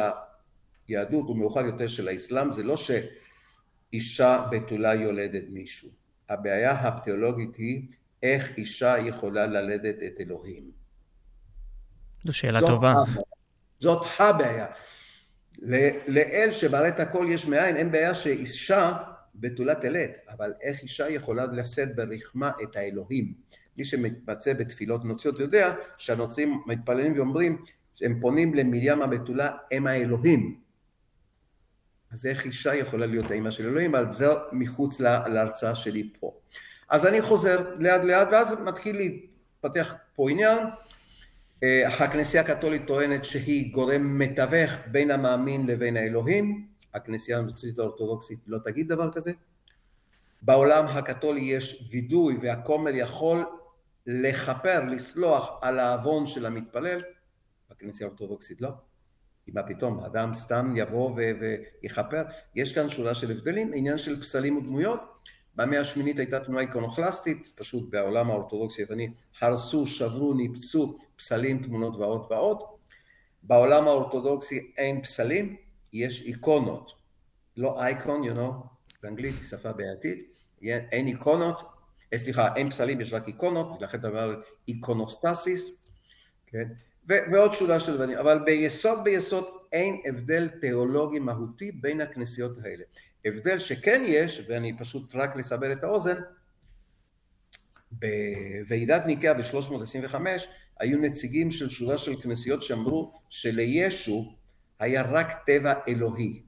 [0.89, 5.89] היהדות ומאוחר יותר של האסלאם זה לא שאישה בתולה יולדת מישהו,
[6.29, 7.83] הבעיה התיאולוגית היא
[8.23, 10.71] איך אישה יכולה ללדת את אלוהים.
[12.25, 12.91] זו שאלה זאת טובה.
[12.91, 13.17] הבעיה.
[13.79, 14.67] זאת הבעיה.
[16.09, 18.93] לאל שברא את הכל יש מאין, אין בעיה שאישה
[19.35, 23.35] בתולת תלד, אבל איך אישה יכולה לשאת ברחמה את האלוהים?
[23.77, 30.64] מי שמתמצא בתפילות נוצריות יודע שהנוצרים מתפללים ואומרים שהם פונים למרים הבתולה אם האלוהים.
[32.15, 33.95] אז איך אישה יכולה להיות האימא של אלוהים?
[33.95, 36.33] אבל זה מחוץ להרצאה שלי פה.
[36.89, 40.59] אז אני חוזר לאט לאט ואז מתחיל להתפתח פה עניין.
[41.87, 46.67] הכנסייה הקתולית טוענת שהיא גורם מתווך בין המאמין לבין האלוהים.
[46.95, 49.33] הכנסייה הנוצרית האורתודוקסית לא תגיד דבר כזה.
[50.43, 53.45] בעולם הקתולי יש וידוי והכומר יכול
[54.07, 57.03] לכפר, לסלוח על העוון של המתפלל,
[57.71, 58.71] בכנסייה האורתודוקסית לא.
[59.45, 61.11] כי מה פתאום, אדם סתם יבוא
[61.83, 62.23] ויכפר.
[62.55, 65.01] יש כאן שורה של הבדלים, עניין של פסלים ודמויות.
[65.57, 72.27] במאה השמינית הייתה תנועה איקונוכלסטית, פשוט בעולם האורתודוקסי היווני, הרסו, שברו, ניפצו פסלים, תמונות ועוד
[72.31, 72.59] ועוד.
[73.43, 75.57] בעולם האורתודוקסי אין פסלים,
[75.93, 76.93] יש איקונות.
[77.57, 78.67] לא אייקון, you know,
[79.03, 81.63] באנגלית היא שפה בעייתית, אין איקונות,
[82.17, 85.71] סליחה, אין פסלים, יש רק איקונות, לכן אתה אומר איקונוסטסיס,
[86.47, 86.69] כן?
[87.09, 92.85] ו- ועוד שורה של דברים, אבל ביסוד ביסוד אין הבדל תיאולוגי מהותי בין הכנסיות האלה.
[93.25, 96.17] הבדל שכן יש, ואני פשוט רק לסבר את האוזן,
[97.91, 100.15] בוועידת ניקאה ב-325
[100.81, 104.35] היו נציגים של שורה של כנסיות שאמרו שלישו
[104.79, 106.43] היה רק טבע אלוהי.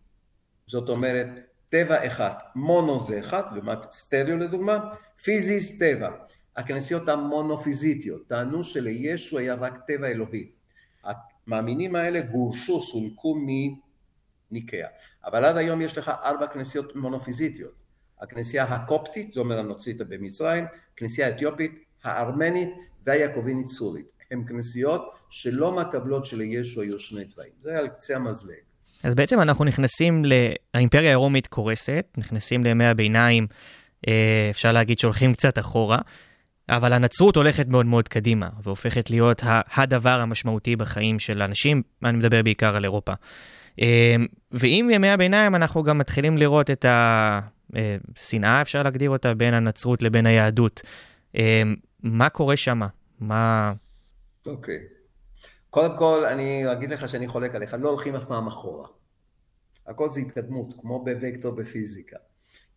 [0.67, 1.29] זאת אומרת,
[1.69, 4.79] טבע אחד, מונו זה אחד, לעומת סטריאו לדוגמה,
[5.23, 6.11] פיזיס טבע.
[6.57, 10.47] הכנסיות המונופיזיטיות טענו שלישו היה רק טבע אלוהי.
[11.05, 13.39] המאמינים האלה גורשו, סולקו
[14.51, 14.89] מניקאה.
[15.25, 17.73] אבל עד היום יש לך ארבע כנסיות מונופיזיטיות.
[18.21, 20.65] הכנסייה הקופטית, זאת אומרת הנוצרית במצרים,
[20.95, 22.69] הכנסייה האתיופית, הארמנית
[23.05, 24.13] והיעקובינית סורית.
[24.31, 27.53] הן כנסיות שלא מקבלות שלישו היו שני תוואים.
[27.63, 28.55] זה על קצה המזלג.
[29.03, 30.33] אז בעצם אנחנו נכנסים, ל...
[30.75, 33.47] האימפריה הרומית קורסת, נכנסים לימי הביניים,
[34.09, 35.99] אה, אפשר להגיד שהולכים קצת אחורה,
[36.69, 39.43] אבל הנצרות הולכת מאוד מאוד קדימה, והופכת להיות
[39.77, 43.13] הדבר המשמעותי בחיים של אנשים, אני מדבר בעיקר על אירופה.
[43.81, 44.17] אה,
[44.53, 50.27] ועם ימי הביניים אנחנו גם מתחילים לראות את השנאה, אפשר להגדיר אותה, בין הנצרות לבין
[50.27, 50.83] היהדות.
[51.37, 51.63] אה,
[52.03, 52.81] מה קורה שם?
[53.21, 53.73] מה...
[54.47, 54.77] אוקיי.
[54.77, 54.97] Okay.
[55.71, 58.89] קודם כל, אני אגיד לך שאני חולק עליך, לא הולכים אף פעם אחורה.
[59.87, 62.17] הכל זה התקדמות, כמו בווקטור בפיזיקה.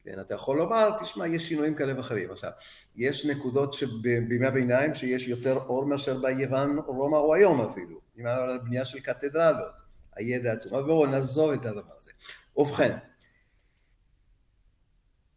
[0.04, 2.32] כן, אתה יכול לומר, תשמע, יש שינויים כאלה ואחרים.
[2.32, 2.52] עכשיו,
[2.96, 8.86] יש נקודות בימי הביניים שיש יותר אור מאשר ביוון, רומא או היום אפילו, עם הבנייה
[8.86, 9.76] של קתדרלות,
[10.16, 10.74] הידע עצום.
[10.74, 12.12] אבל בואו נעזוב את הדבר הזה.
[12.58, 12.98] ובכן,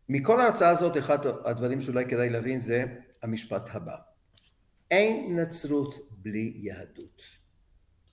[0.09, 2.85] מכל ההרצאה הזאת, אחד הדברים שאולי כדאי להבין זה
[3.23, 3.97] המשפט הבא.
[4.91, 7.23] אין נצרות בלי יהדות.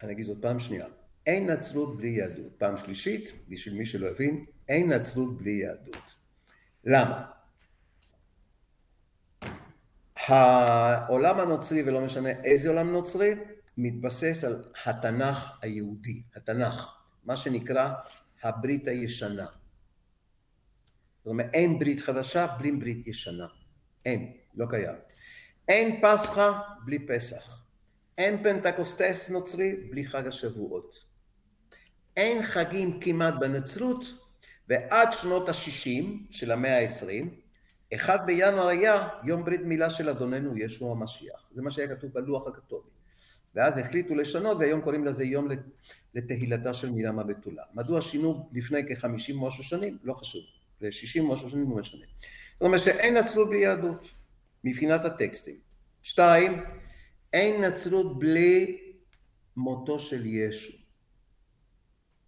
[0.04, 0.86] אני אגיד זאת פעם שנייה.
[1.26, 2.52] אין נצרות בלי יהדות.
[2.58, 6.19] פעם שלישית, בשביל מי שלא הבין, אין נצרות בלי יהדות.
[6.86, 7.26] למה?
[10.28, 13.36] העולם הנוצרי, ולא משנה איזה עולם נוצרי,
[13.78, 17.94] מתבסס על התנ"ך היהודי, התנ"ך, מה שנקרא
[18.44, 19.46] הברית הישנה.
[19.46, 23.48] זאת אומרת, אין ברית חדשה בלי ברית ישנה.
[24.06, 24.96] אין, לא קיים.
[25.68, 26.52] אין פסחא
[26.86, 27.64] בלי פסח.
[28.18, 31.04] אין פנטקוסטס נוצרי בלי חג השבועות.
[32.18, 34.06] אין חגים כמעט בנצרות,
[34.70, 37.26] ועד שנות ה-60 של המאה ה-20,
[37.96, 41.50] אחד בינואר היה יום ברית מילה של אדוננו ישוע המשיח.
[41.52, 42.90] זה מה שהיה כתוב בלוח הכתובי.
[43.56, 45.48] ואז החליטו לשנות, והיום קוראים לזה יום
[46.14, 47.64] לתהילתה של מרים הבתולה.
[47.74, 49.98] מדוע שינו לפני כ-50 משהו שנים?
[50.04, 50.42] לא חשוב.
[50.82, 52.06] ל-60 משהו שנים לא משנה.
[52.54, 54.08] זאת אומרת שאין נצרות בלי יהדות,
[54.64, 55.56] מבחינת הטקסטים.
[56.04, 56.64] שתיים,
[57.34, 58.82] אין נצרות בלי
[59.58, 60.74] מותו של ישו.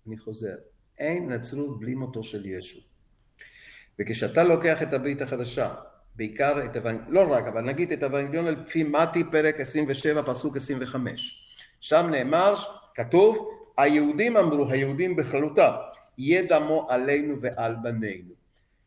[0.07, 0.55] אני חוזר,
[1.01, 2.79] אין נצרות בלי מותו של ישו.
[3.99, 5.73] וכשאתה לוקח את הברית החדשה,
[6.15, 10.57] בעיקר את האבנגליון, לא רק, אבל נגיד את האבנגליון על פי מתי פרק 27 פסוק
[10.57, 11.43] 25.
[11.79, 12.53] שם נאמר,
[12.95, 15.71] כתוב, היהודים אמרו, היהודים בכללותם,
[16.17, 18.33] יהיה דמו עלינו ועל בנינו.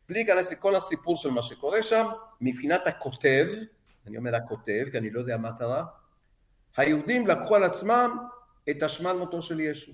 [0.08, 2.06] בלי להיכנס לכל הסיפור של מה שקורה שם,
[2.40, 3.48] מבחינת הכותב,
[4.06, 5.84] אני אומר הכותב, כי אני לא יודע מה קרה,
[6.76, 8.16] היהודים לקחו על עצמם
[8.70, 9.92] את אשמת מותו של ישו.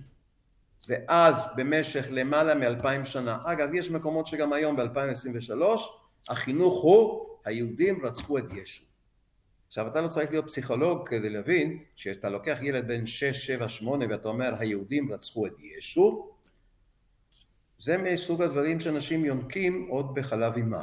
[0.88, 5.62] ואז במשך למעלה מאלפיים שנה, אגב יש מקומות שגם היום ב-2023
[6.28, 8.84] החינוך הוא היהודים רצחו את ישו.
[9.66, 14.06] עכשיו אתה לא צריך להיות פסיכולוג כדי להבין שאתה לוקח ילד בן 6, 7, 8
[14.10, 16.30] ואתה אומר היהודים רצחו את ישו
[17.80, 20.80] זה מסוג הדברים שאנשים יונקים עוד בחלב אימם.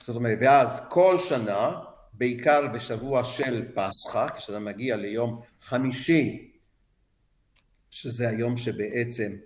[0.00, 1.80] זאת אומרת, ואז כל שנה,
[2.12, 6.53] בעיקר בשבוע של פסחא, כשאתה מגיע ליום חמישי,
[7.94, 9.36] שזה היום שבעצם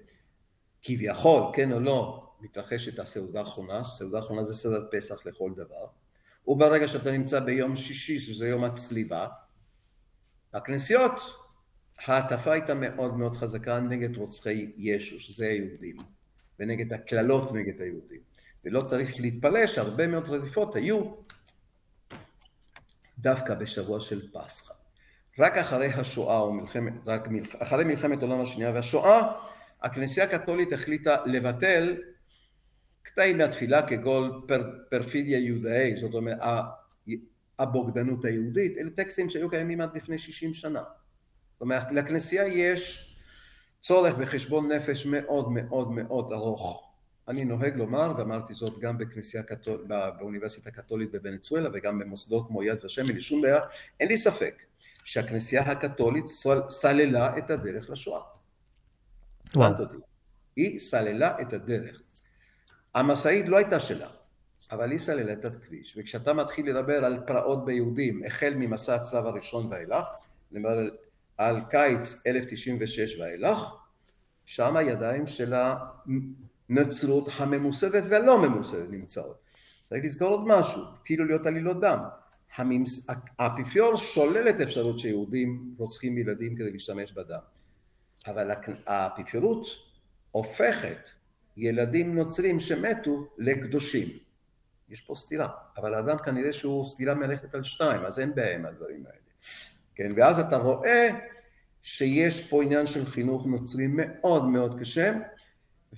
[0.82, 5.86] כביכול, כן או לא, מתרחשת הסעודה האחרונה, סעודה האחרונה זה סדר פסח לכל דבר,
[6.46, 9.28] וברגע שאתה נמצא ביום שישי, שזה יום הצליבה,
[10.54, 11.12] הכנסיות,
[12.06, 15.96] ההטפה הייתה מאוד מאוד חזקה נגד רוצחי ישו, שזה היהודים,
[16.58, 18.20] ונגד הקללות נגד היהודים.
[18.64, 21.14] ולא צריך להתפלא שהרבה מאוד רדיפות היו
[23.18, 24.77] דווקא בשבוע של פסחא.
[25.38, 29.32] רק אחרי השואה, או מלחמת, רק מלח, אחרי מלחמת העולם השנייה והשואה,
[29.82, 31.96] הכנסייה הקתולית החליטה לבטל
[33.02, 36.38] קטעים מהתפילה כגון פר, פרפידיה יהודאי, זאת אומרת
[37.58, 40.82] הבוגדנות היהודית, אלה טקסטים שהיו קיימים עד לפני 60 שנה.
[41.52, 43.14] זאת אומרת, לכנסייה יש
[43.80, 46.92] צורך בחשבון נפש מאוד מאוד מאוד ארוך.
[47.28, 49.86] אני נוהג לומר, ואמרתי זאת גם בכנסייה קתול,
[50.18, 53.60] באוניברסיטה הקתולית בוונצואלה וגם במוסדות כמו יד ושם, אין לי שום בעיה,
[54.00, 54.67] אין לי ספק
[55.08, 56.24] שהכנסייה הקתולית
[56.68, 58.20] סללה את הדרך לשואה.
[59.54, 59.72] וואו.
[60.56, 62.02] היא סללה את הדרך.
[62.94, 64.08] המשאית לא הייתה שלה,
[64.72, 69.66] אבל היא סללה את הכביש, וכשאתה מתחיל לדבר על פרעות ביהודים, החל ממסע הצלב הראשון
[69.72, 70.06] ואילך,
[70.52, 70.90] נדבר על
[71.38, 73.74] על קיץ 1096 ואילך,
[74.44, 75.54] שם הידיים של
[76.68, 79.36] הנצרות הממוסדת והלא ממוסדת נמצאות.
[79.88, 81.98] צריך לזכור עוד משהו, התחילו להיות עלילות דם.
[82.56, 83.06] הממס...
[83.38, 87.38] האפיפיור שולל את האפשרות שיהודים רוצחים ילדים כדי להשתמש בדם.
[88.26, 88.50] אבל
[88.86, 89.66] האפיפיורות
[90.30, 90.98] הופכת
[91.56, 94.08] ילדים נוצרים שמתו לקדושים.
[94.90, 98.66] יש פה סתירה, אבל האדם כנראה שהוא סתירה מלכת על שתיים, אז אין בעיה עם
[98.66, 99.18] הדברים האלה.
[99.94, 101.08] כן, ואז אתה רואה
[101.82, 105.12] שיש פה עניין של חינוך נוצרי מאוד מאוד קשה,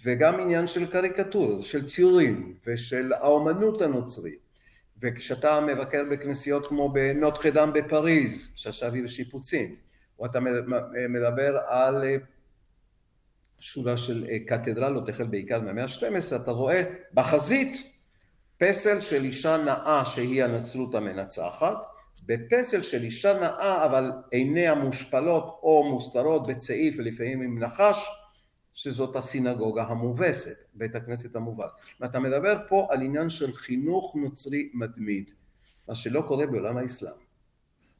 [0.05, 4.50] וגם עניין של קריקטורות, של ציורים, ושל האומנות הנוצרית.
[5.03, 9.77] וכשאתה מבקר בכנסיות כמו בנוטחדם בפריז, שעכשיו היא בשיפוצים,
[10.19, 10.41] או אתה
[11.09, 12.05] מדבר על
[13.59, 16.83] שורה של קתדרלות, החל בעיקר מהמאה ה-12, אתה רואה
[17.15, 17.91] בחזית
[18.59, 21.77] פסל של אישה נאה שהיא הנצרות המנצחת,
[22.27, 28.09] בפסל של אישה נאה אבל עיניה מושפלות או מוסתרות בצעיף ולפעמים עם נחש,
[28.75, 31.71] שזאת הסינגוגה המובסת, בית הכנסת המובס.
[32.01, 35.31] ואתה מדבר פה על עניין של חינוך נוצרי מתמיד,
[35.89, 37.13] מה שלא קורה בעולם האסלאם.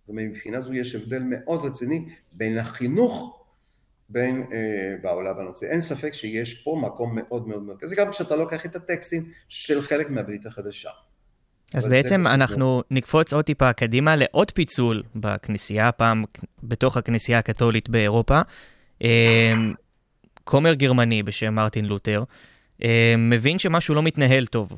[0.09, 3.37] ומבחינה זו יש הבדל מאוד רציני בין החינוך
[4.09, 5.69] בין אה, בעולם הנוצרי.
[5.69, 10.11] אין ספק שיש פה מקום מאוד מאוד מרכזי, גם כשאתה לוקח את הטקסטים של חלק
[10.11, 10.91] מהברית החדשה.
[11.75, 16.25] אז בעצם אנחנו נקפוץ עוד טיפה קדימה לעוד פיצול בכנסייה, הפעם
[16.63, 18.41] בתוך הכנסייה הקתולית באירופה.
[20.51, 22.25] אה, כומר גרמני בשם מרטין לותר,
[22.85, 24.73] אה, מבין שמשהו לא מתנהל טוב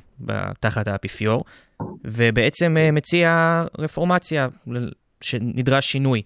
[0.61, 1.45] תחת האפיפיור,
[2.05, 4.49] ובעצם אה, מציע רפורמציה,
[5.21, 6.23] שנדרש שינוי.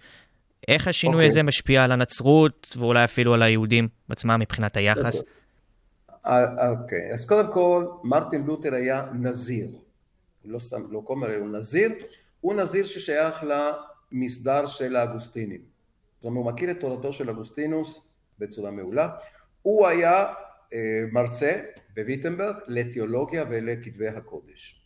[0.69, 1.19] איך השינוי okay.
[1.19, 1.27] אוקיי.
[1.27, 5.23] הזה משפיע על הנצרות, ואולי אפילו על היהודים עצמם מבחינת היחס?
[6.25, 7.15] אוקיי, okay.
[7.15, 9.69] אז קודם כל, מרטין לותר היה נזיר.
[10.45, 11.91] לא סתם, לא כומר, הוא נזיר.
[12.41, 13.45] הוא נזיר ששייך
[14.13, 15.61] למסדר של האגוסטינים.
[16.17, 18.01] זאת אומרת, הוא מכיר את תורתו של אגוסטינוס
[18.39, 19.09] בצורה מעולה.
[19.67, 20.27] הוא היה
[20.73, 20.79] אה,
[21.13, 21.61] מרצה
[21.97, 24.83] בוויטנברג לתיאולוגיה ולכתבי הקודש.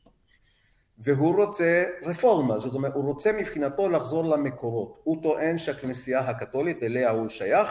[0.98, 5.00] והוא רוצה רפורמה, זאת אומרת, הוא רוצה מבחינתו לחזור למקורות.
[5.04, 7.68] הוא טוען שהכנסייה הקתולית, אליה הוא שייך,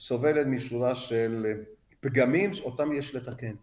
[0.00, 1.62] סובלת משורה של
[2.00, 3.54] פגמים אותם יש לתקן.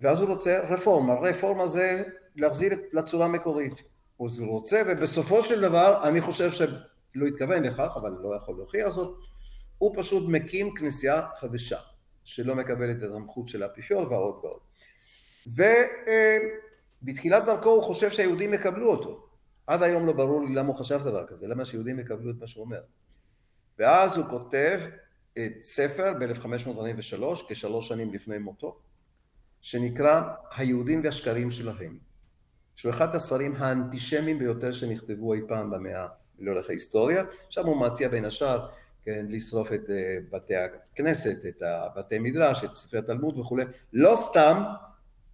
[0.00, 2.02] ואז הוא רוצה רפורמה, רפורמה זה
[2.36, 3.82] להחזיר לצורה המקורית.
[4.16, 9.18] הוא רוצה, ובסופו של דבר, אני חושב שלא התכוון לכך, אבל לא יכול להוכיח זאת,
[9.78, 11.78] הוא פשוט מקים כנסייה חדשה,
[12.24, 14.60] שלא מקבלת את המחות של האפיפיור ועוד ועוד.
[17.02, 19.24] ובתחילת דרכו הוא חושב שהיהודים יקבלו אותו.
[19.66, 22.46] עד היום לא ברור לי למה הוא חשב דבר כזה, למה שיהודים יקבלו את מה
[22.46, 22.80] שהוא אומר.
[23.78, 24.80] ואז הוא כותב
[25.34, 28.78] את ספר ב-1543, כשלוש שנים לפני מותו,
[29.60, 30.22] שנקרא
[30.56, 31.98] היהודים והשקרים שלהם,
[32.76, 36.06] שהוא אחד הספרים האנטישמיים ביותר שנכתבו אי פעם במאה
[36.38, 38.68] לאורך ההיסטוריה, שם הוא מציע בין השאר
[39.08, 43.64] כן, לשרוף את אה, בתי הכנסת, את הבתי מדרש, את ספרי התלמוד וכולי.
[43.92, 44.62] לא סתם,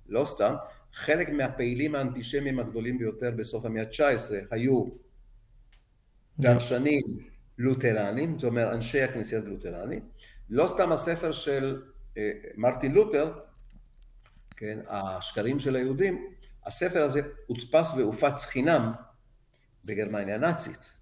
[0.08, 0.54] לא סתם,
[0.92, 4.84] חלק מהפעילים האנטישמיים הגדולים ביותר בסוף המאה ה-19 היו
[6.38, 7.02] דרשנים
[7.58, 10.04] לותרנים, זאת אומרת אנשי הכנסייה הלותרנית.
[10.50, 11.82] לא סתם הספר של
[12.16, 13.32] אה, מרטין לותר,
[14.56, 16.26] כן, השקרים של היהודים,
[16.66, 18.92] הספר הזה הודפס והופץ חינם
[19.84, 20.93] בגרמניה הנאצית.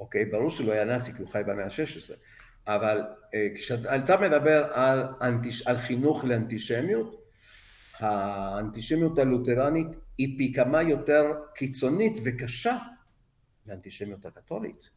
[0.00, 0.24] אוקיי?
[0.24, 2.12] ברור שהוא לא היה נאצי כי הוא חי במאה ה-16,
[2.66, 3.02] אבל
[3.34, 7.28] אה, כשאתה מדבר על, אנטיש, על חינוך לאנטישמיות,
[7.98, 12.76] האנטישמיות הלותרנית היא פי כמה יותר קיצונית וקשה
[13.66, 14.88] מאנטישמיות הקתולית.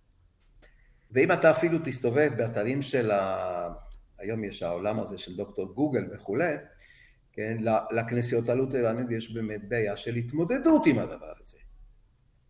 [1.12, 3.70] ואם אתה אפילו תסתובב באתרים של ה...
[4.20, 6.56] היום יש העולם הזה של דוקטור גוגל וכולי,
[7.34, 7.58] כן,
[7.92, 11.58] לכנסיות הלותרניות יש באמת בעיה של התמודדות עם הדבר הזה.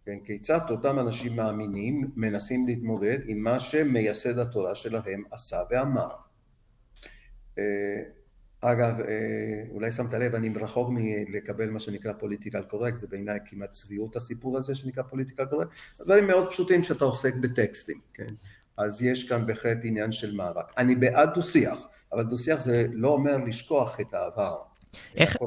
[0.05, 6.09] כן, כיצד אותם אנשים מאמינים מנסים להתמודד עם מה שמייסד התורה שלהם עשה ואמר.
[7.57, 7.63] אה,
[8.61, 13.71] אגב, אה, אולי שמת לב, אני רחוק מלקבל מה שנקרא political correct, זה בעיניי כמעט
[13.71, 18.33] צביעות הסיפור הזה שנקרא political correct, דברים מאוד פשוטים שאתה עוסק בטקסטים, כן?
[18.77, 20.77] אז יש כאן בהחלט עניין של מאבק.
[20.77, 21.79] אני בעד דו-שיח,
[22.11, 24.57] אבל דו-שיח זה לא אומר לשכוח את העבר.
[25.15, 25.37] איך,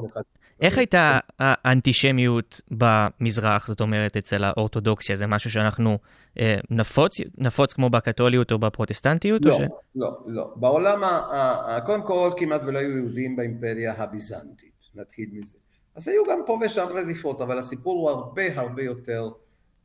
[0.61, 5.15] איך הייתה האנטישמיות במזרח, זאת אומרת, אצל האורתודוקסיה?
[5.15, 5.97] זה משהו שאנחנו
[6.39, 9.45] אה, נפוץ, נפוץ כמו בקתוליות או בפרוטסטנטיות?
[9.45, 9.61] לא, או ש...
[9.95, 10.53] לא, לא.
[10.55, 15.57] בעולם, ה, ה, קודם כל כמעט ולא היו יהודים באימפריה הביזנטית, נתחיל מזה.
[15.95, 19.29] אז היו גם פה ושם רדיפות, אבל הסיפור הוא הרבה הרבה יותר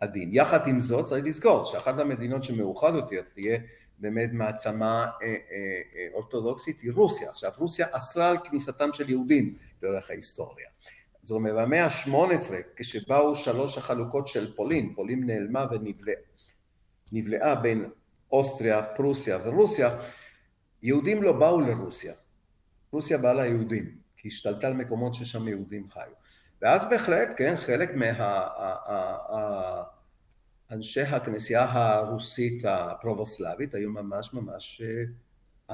[0.00, 0.30] עדין.
[0.32, 3.58] יחד עם זאת, צריך לזכור שאחת המדינות שמאוחד יותר תהיה
[4.01, 5.34] באמת מעצמה אה, אה,
[5.96, 7.30] אה, אורתודוקסית היא רוסיה.
[7.30, 10.68] עכשיו, רוסיה אסרה על כניסתם של יהודים לאורך ההיסטוריה.
[11.22, 16.16] זאת אומרת, במאה ה-18, כשבאו שלוש החלוקות של פולין, פולין נעלמה ונבלעה,
[17.12, 17.90] נבלעה בין
[18.32, 19.90] אוסטריה, פרוסיה ורוסיה,
[20.82, 22.14] יהודים לא באו לרוסיה.
[22.92, 26.12] רוסיה באה ליהודים, כי השתלטה על מקומות ששם יהודים חיו.
[26.62, 27.90] ואז בהחלט, כן, חלק
[30.70, 35.04] מאנשי הכנסייה הרוסית הפרובוסלבית היו ממש ממש אה,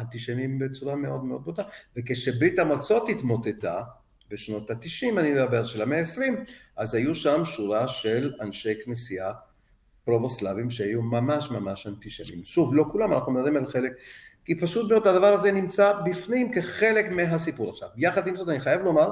[0.01, 1.63] אנטישמים בצורה מאוד מאוד בוטה.
[1.97, 3.83] וכשברית המועצות התמוטטה,
[4.31, 6.45] בשנות התשעים אני מדבר, של המאה העשרים,
[6.77, 9.33] אז היו שם שורה של אנשי כנסייה
[10.05, 12.45] פרובוסלבים שהיו ממש ממש אנטישמים.
[12.45, 13.93] שוב, לא כולם, אנחנו מדברים על חלק,
[14.45, 17.89] כי פשוט מאוד הדבר הזה נמצא בפנים כחלק מהסיפור עכשיו.
[17.97, 19.11] יחד עם זאת אני חייב לומר,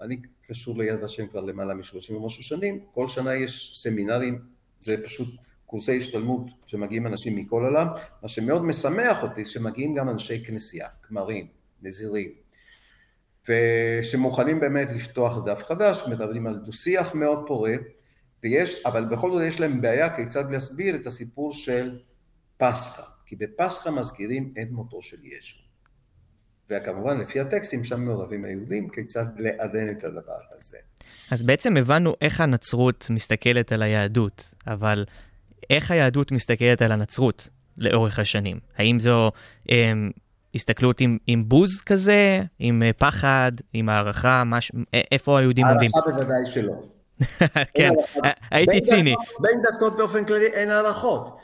[0.00, 4.38] אני קשור ליד ושם כבר למעלה משלושים ומשהו שנים, כל שנה יש סמינרים,
[4.80, 5.28] זה פשוט
[5.66, 7.86] קורסי השתלמות שמגיעים אנשים מכל העולם,
[8.22, 11.46] מה שמאוד משמח אותי שמגיעים גם אנשי כנסייה, כמרים,
[11.82, 12.30] נזירים,
[13.48, 17.74] ושמוכנים באמת לפתוח דף חדש, מדברים על דו-שיח מאוד פורה,
[18.42, 22.00] ויש, אבל בכל זאת יש להם בעיה כיצד להסביר את הסיפור של
[22.56, 25.69] פסחא, כי בפסחא מזכירים את מותו של ישו.
[26.70, 30.76] וכמובן לפי הטקסטים שם מעורבים היהודים, כיצד לעדן את הדבר הזה.
[31.30, 35.04] אז בעצם הבנו איך הנצרות מסתכלת על היהדות, אבל
[35.70, 37.48] איך היהדות מסתכלת על הנצרות
[37.78, 38.58] לאורך השנים?
[38.76, 39.30] האם זו
[39.70, 39.92] אה,
[40.54, 44.72] הסתכלות עם, עם בוז כזה, עם אה, פחד, עם הערכה, מש...
[45.12, 45.90] איפה היהודים עומדים?
[45.94, 46.74] הערכה בוודאי שלא.
[47.76, 47.90] כן,
[48.50, 49.14] הייתי ציני.
[49.40, 51.36] בין דתות באופן כללי אין הערכות.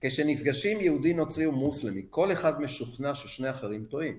[0.00, 4.16] כשנפגשים יהודי, נוצרי ומוסלמי, כל אחד משוכנע ששני אחרים טועים.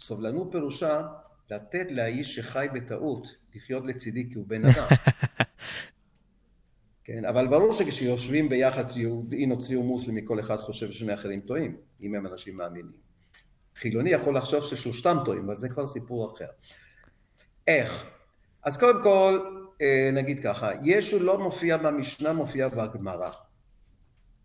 [0.00, 1.02] סובלנות פירושה
[1.50, 4.86] לתת לאיש שחי בטעות לחיות לצידי כי הוא בן אדם.
[7.04, 12.14] כן, אבל ברור שכשיושבים ביחד יהודי, נוצרי ומוסלמי, כל אחד חושב ששני אחרים טועים, אם
[12.14, 12.92] הם אנשים מאמינים.
[13.76, 16.48] חילוני יכול לחשוב ששלושתם טועים, אבל זה כבר סיפור אחר.
[17.66, 18.06] איך?
[18.62, 19.40] אז קודם כל,
[19.82, 23.30] אה, נגיד ככה, ישו לא מופיע במשנה, מופיע בגמרא.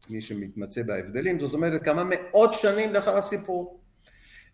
[0.10, 3.80] מי שמתמצא בהבדלים, זאת אומרת כמה מאות שנים לאחר הסיפור.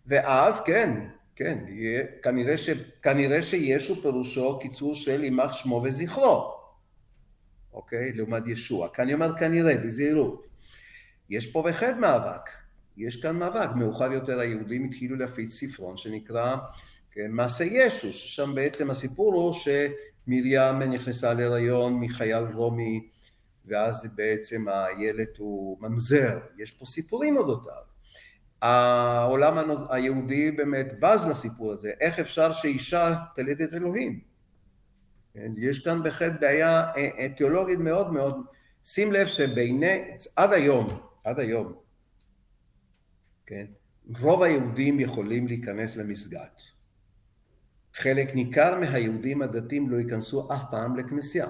[0.05, 2.69] ואז כן, כן, יהיה, כנראה, ש,
[3.01, 6.53] כנראה שישו פירושו קיצור של יימח שמו וזכרו,
[7.73, 8.13] אוקיי?
[8.13, 8.89] לעומת ישוע.
[8.89, 10.47] כאן אני אומר כנראה, בזהירות.
[11.29, 12.49] יש פה בהחלט מאבק,
[12.97, 13.69] יש כאן מאבק.
[13.75, 16.55] מאוחר יותר היהודים התחילו להפיץ ספרון שנקרא
[17.11, 23.09] כן, מעשה ישו, ששם בעצם הסיפור הוא שמרים נכנסה להיריון מחייל רומי,
[23.65, 26.39] ואז בעצם הילד הוא ממזר.
[26.57, 27.90] יש פה סיפורים אודותיו.
[28.61, 34.19] העולם היהודי באמת בז לסיפור הזה, איך אפשר שאישה תלד את אלוהים?
[35.33, 38.45] כן, יש כאן בהחלט בעיה אה, אה, תיאולוגית מאוד מאוד,
[38.85, 40.01] שים לב שבעיני,
[40.35, 41.73] עד היום, עד היום,
[43.45, 43.65] כן,
[44.19, 46.47] רוב היהודים יכולים להיכנס למסגד.
[47.93, 51.47] חלק ניכר מהיהודים הדתיים לא ייכנסו אף פעם לכנסייה,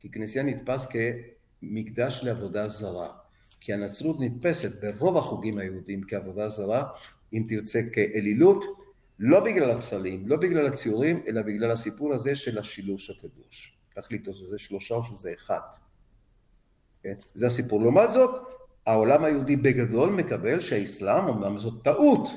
[0.00, 3.27] כי כנסייה נתפס כמקדש לעבודה זרה.
[3.60, 6.84] כי הנצרות נתפסת ברוב החוגים היהודיים כעבודה זרה,
[7.32, 8.64] אם תרצה כאלילות,
[9.18, 13.78] לא בגלל הפסלים, לא בגלל הציורים, אלא בגלל הסיפור הזה של השילוש הקדוש.
[13.94, 15.60] תחליטו שזה שלושה או שזה אחד.
[17.02, 17.14] כן?
[17.34, 17.82] זה הסיפור.
[17.82, 18.46] לעומת זאת,
[18.86, 22.28] העולם היהודי בגדול מקבל שהאסלאם, אמנם זאת טעות,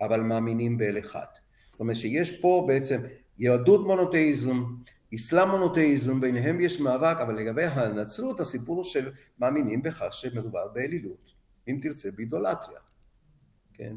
[0.00, 1.24] אבל מאמינים באל אחד.
[1.70, 3.00] זאת אומרת שיש פה בעצם
[3.38, 4.64] יהדות מונותאיזם,
[5.16, 11.30] אסלאם מונותאיזם, ביניהם יש מאבק, אבל לגבי הנצרות הסיפור הוא של מאמינים בכך שמדובר באלילות,
[11.68, 12.78] אם תרצה באידולטריה,
[13.74, 13.94] כן?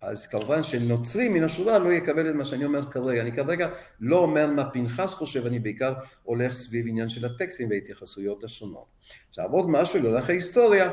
[0.00, 3.22] אז כמובן שנוצרי מן השורה לא יקבל את מה שאני אומר כרגע.
[3.22, 3.68] אני כרגע
[4.00, 8.86] לא אומר מה פנחס חושב, אני בעיקר הולך סביב עניין של הטקסטים וההתייחסויות השונות.
[9.28, 10.90] עכשיו עוד משהו להולך ההיסטוריה,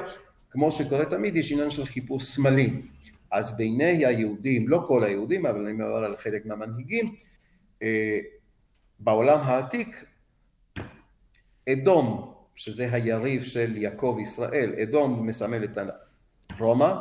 [0.52, 2.88] כמו שקורה תמיד, יש עניין של חיפוש סמלים.
[3.32, 7.06] אז בעיני היהודים, לא כל היהודים, אבל אני מדבר על חלק מהמנהיגים,
[7.84, 8.20] אה,
[9.00, 10.06] בעולם העתיק,
[11.70, 15.78] אדום, שזה היריב של יעקב ישראל, אדום מסמל את
[16.60, 16.94] רומא,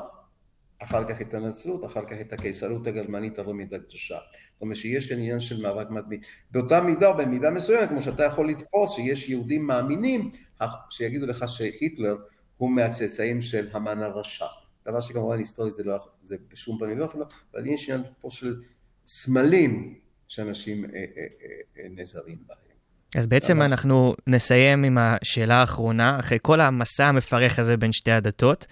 [0.83, 4.19] אחר כך את הנצרות, אחר כך את הקיסרות הגרמנית הרומית הקדושה.
[4.53, 6.25] זאת אומרת שיש כאן עניין של מאבק מתמיד.
[6.51, 10.31] באותה מידה, במידה מסוימת, כמו שאתה יכול לתפוס שיש יהודים מאמינים
[10.91, 12.17] שיגידו לך שהיטלר
[12.57, 14.47] הוא מהצאצאים של המן הרשע.
[14.85, 18.63] דבר שכמובן היסטורית זה לא, זה בשום פנים ואופן לא, אבל יש עניין פה של
[19.07, 19.99] סמלים
[20.29, 21.05] שאנשים אה, אה,
[21.79, 22.57] אה, נזהרים בהם.
[23.15, 28.67] אז בעצם אנחנו נסיים עם השאלה האחרונה, אחרי כל המסע המפרך הזה בין שתי הדתות,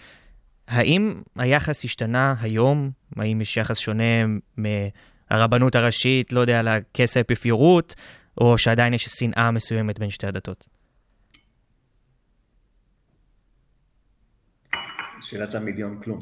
[0.68, 2.90] האם היחס השתנה היום?
[3.16, 4.24] האם יש יחס שונה
[4.57, 7.94] מהרבנות הראשית, לא יודע, לכס האפיפיורות,
[8.40, 10.68] או שעדיין יש שנאה מסוימת בין שתי הדתות?
[15.24, 16.18] שאלת המיליון כלום.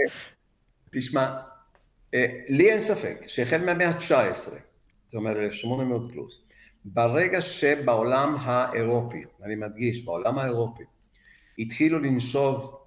[0.92, 1.40] תשמע,
[2.48, 4.50] לי אין ספק שהחל מהמאה ה-19,
[5.06, 6.40] זאת אומרת 1800 פלוס.
[6.84, 10.82] ברגע שבעולם האירופי, אני מדגיש, בעולם האירופי,
[11.58, 12.80] התחילו לנשוב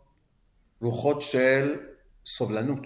[0.82, 1.80] רוחות של
[2.26, 2.86] סובלנות.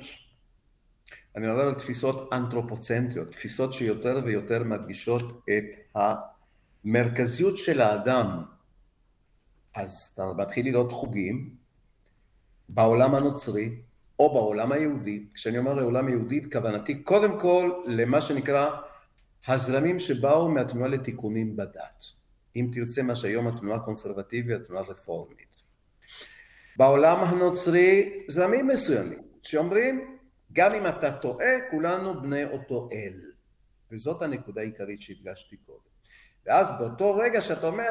[1.35, 5.97] אני מדבר על תפיסות אנתרופוצנטריות, תפיסות שיותר ויותר מדגישות את
[6.85, 8.43] המרכזיות של האדם.
[9.75, 11.49] אז אתה מתחיל לראות חוגים
[12.69, 13.75] בעולם הנוצרי
[14.19, 15.25] או בעולם היהודי.
[15.33, 18.69] כשאני אומר לעולם היהודי, כוונתי קודם כל למה שנקרא
[19.47, 22.05] הזרמים שבאו מהתנועה לתיקונים בדת.
[22.55, 25.47] אם תרצה מה שהיום התנועה הקונסרבטיבית, התנועה הרפורמית.
[26.77, 30.17] בעולם הנוצרי זרמים מסוימים שאומרים
[30.53, 33.21] גם אם אתה טועה כולנו בני אותו אל
[33.91, 35.79] וזאת הנקודה העיקרית שהדגשתי קודם
[36.45, 37.89] ואז באותו רגע שאתה אומר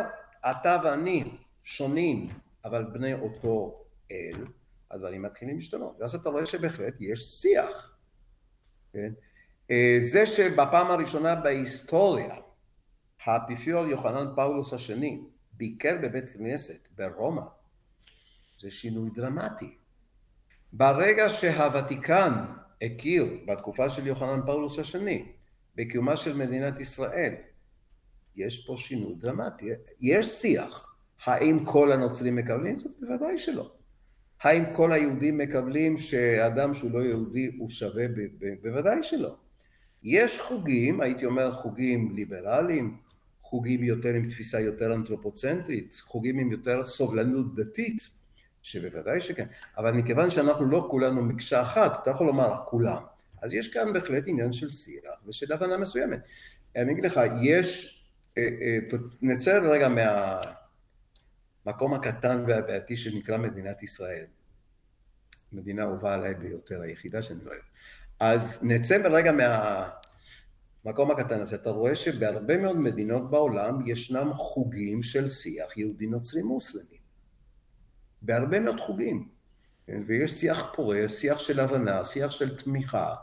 [0.51, 1.25] אתה ואני
[1.65, 2.29] שונים
[2.65, 4.45] אבל בני אותו אל
[4.91, 7.99] הדברים מתחילים להשתנות ואז אתה רואה שבהחלט יש שיח
[8.93, 9.13] כן?
[9.71, 12.37] אה, זה שבפעם הראשונה בהיסטוריה
[13.25, 15.21] האפיפיור יוחנן פאולוס השני
[15.53, 17.43] ביקר בבית כנסת ברומא
[18.61, 19.75] זה שינוי דרמטי.
[20.73, 22.33] ברגע שהוותיקן
[22.83, 25.33] הכיר בתקופה של יוחנן פאולוס השני
[25.75, 27.35] בקיומה של מדינת ישראל,
[28.37, 29.71] יש פה שינוי דרמטי.
[30.01, 30.97] יש שיח.
[31.25, 32.93] האם כל הנוצרים מקבלים זאת?
[33.01, 33.73] בוודאי שלא.
[34.43, 38.05] האם כל היהודים מקבלים שאדם שהוא לא יהודי הוא שווה?
[38.63, 39.37] בוודאי שלא.
[40.03, 42.97] יש חוגים, הייתי אומר חוגים ליברליים,
[43.43, 48.09] חוגים יותר עם תפיסה יותר אנתרופוצנטרית, חוגים עם יותר סובלנות דתית,
[48.63, 49.47] שבוודאי שכן,
[49.79, 53.03] אבל מכיוון שאנחנו לא כולנו מקשה אחת, אתה יכול לומר כולם,
[53.43, 56.21] אז יש כאן בהחלט עניין של שיח ושל הבנה מסוימת.
[56.77, 57.99] אני אגיד לך, יש,
[58.39, 59.89] אה, אה, נצא רגע
[61.67, 64.25] מהמקום הקטן והבעייתי שנקרא מדינת ישראל.
[65.53, 67.61] מדינה אהובה עליי ביותר, היחידה שאני אוהב.
[68.21, 69.33] אז נצא רגע
[70.85, 71.55] מהמקום הקטן הזה.
[71.55, 76.99] אתה רואה שבהרבה מאוד מדינות בעולם ישנם חוגים של שיח יהודי נוצרי מוסלמי.
[78.23, 79.29] בהרבה מאוד חוגים.
[79.87, 80.03] כן?
[80.07, 83.15] ויש שיח פורה, שיח של הבנה, שיח של תמיכה,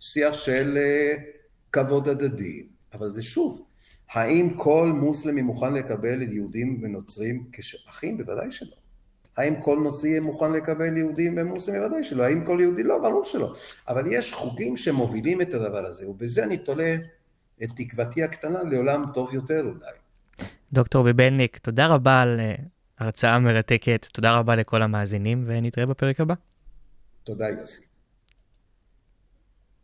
[0.00, 1.20] שיח של uh,
[1.72, 2.66] כבוד הדדי.
[2.92, 3.66] אבל זה שוב,
[4.12, 8.16] האם כל מוסלמי מוכן לקבל יהודים ונוצרים כאחים?
[8.16, 8.76] בוודאי שלא.
[9.36, 11.82] האם כל נוצרי יהיה מוכן לקבל יהודים ומוסלמים?
[11.82, 12.22] בוודאי שלא.
[12.22, 12.82] האם כל יהודי?
[12.82, 13.54] לא, ברור שלא.
[13.88, 16.96] אבל יש חוגים שמובילים את הדבר הזה, ובזה אני תולה
[17.62, 19.92] את תקוותי הקטנה לעולם טוב יותר אולי.
[20.72, 22.54] דוקטור ביבלניק, תודה רבה על אה,
[22.98, 26.34] הרצאה מרתקת, תודה רבה לכל המאזינים, ונתראה בפרק הבא.
[27.24, 27.93] תודה יוסי.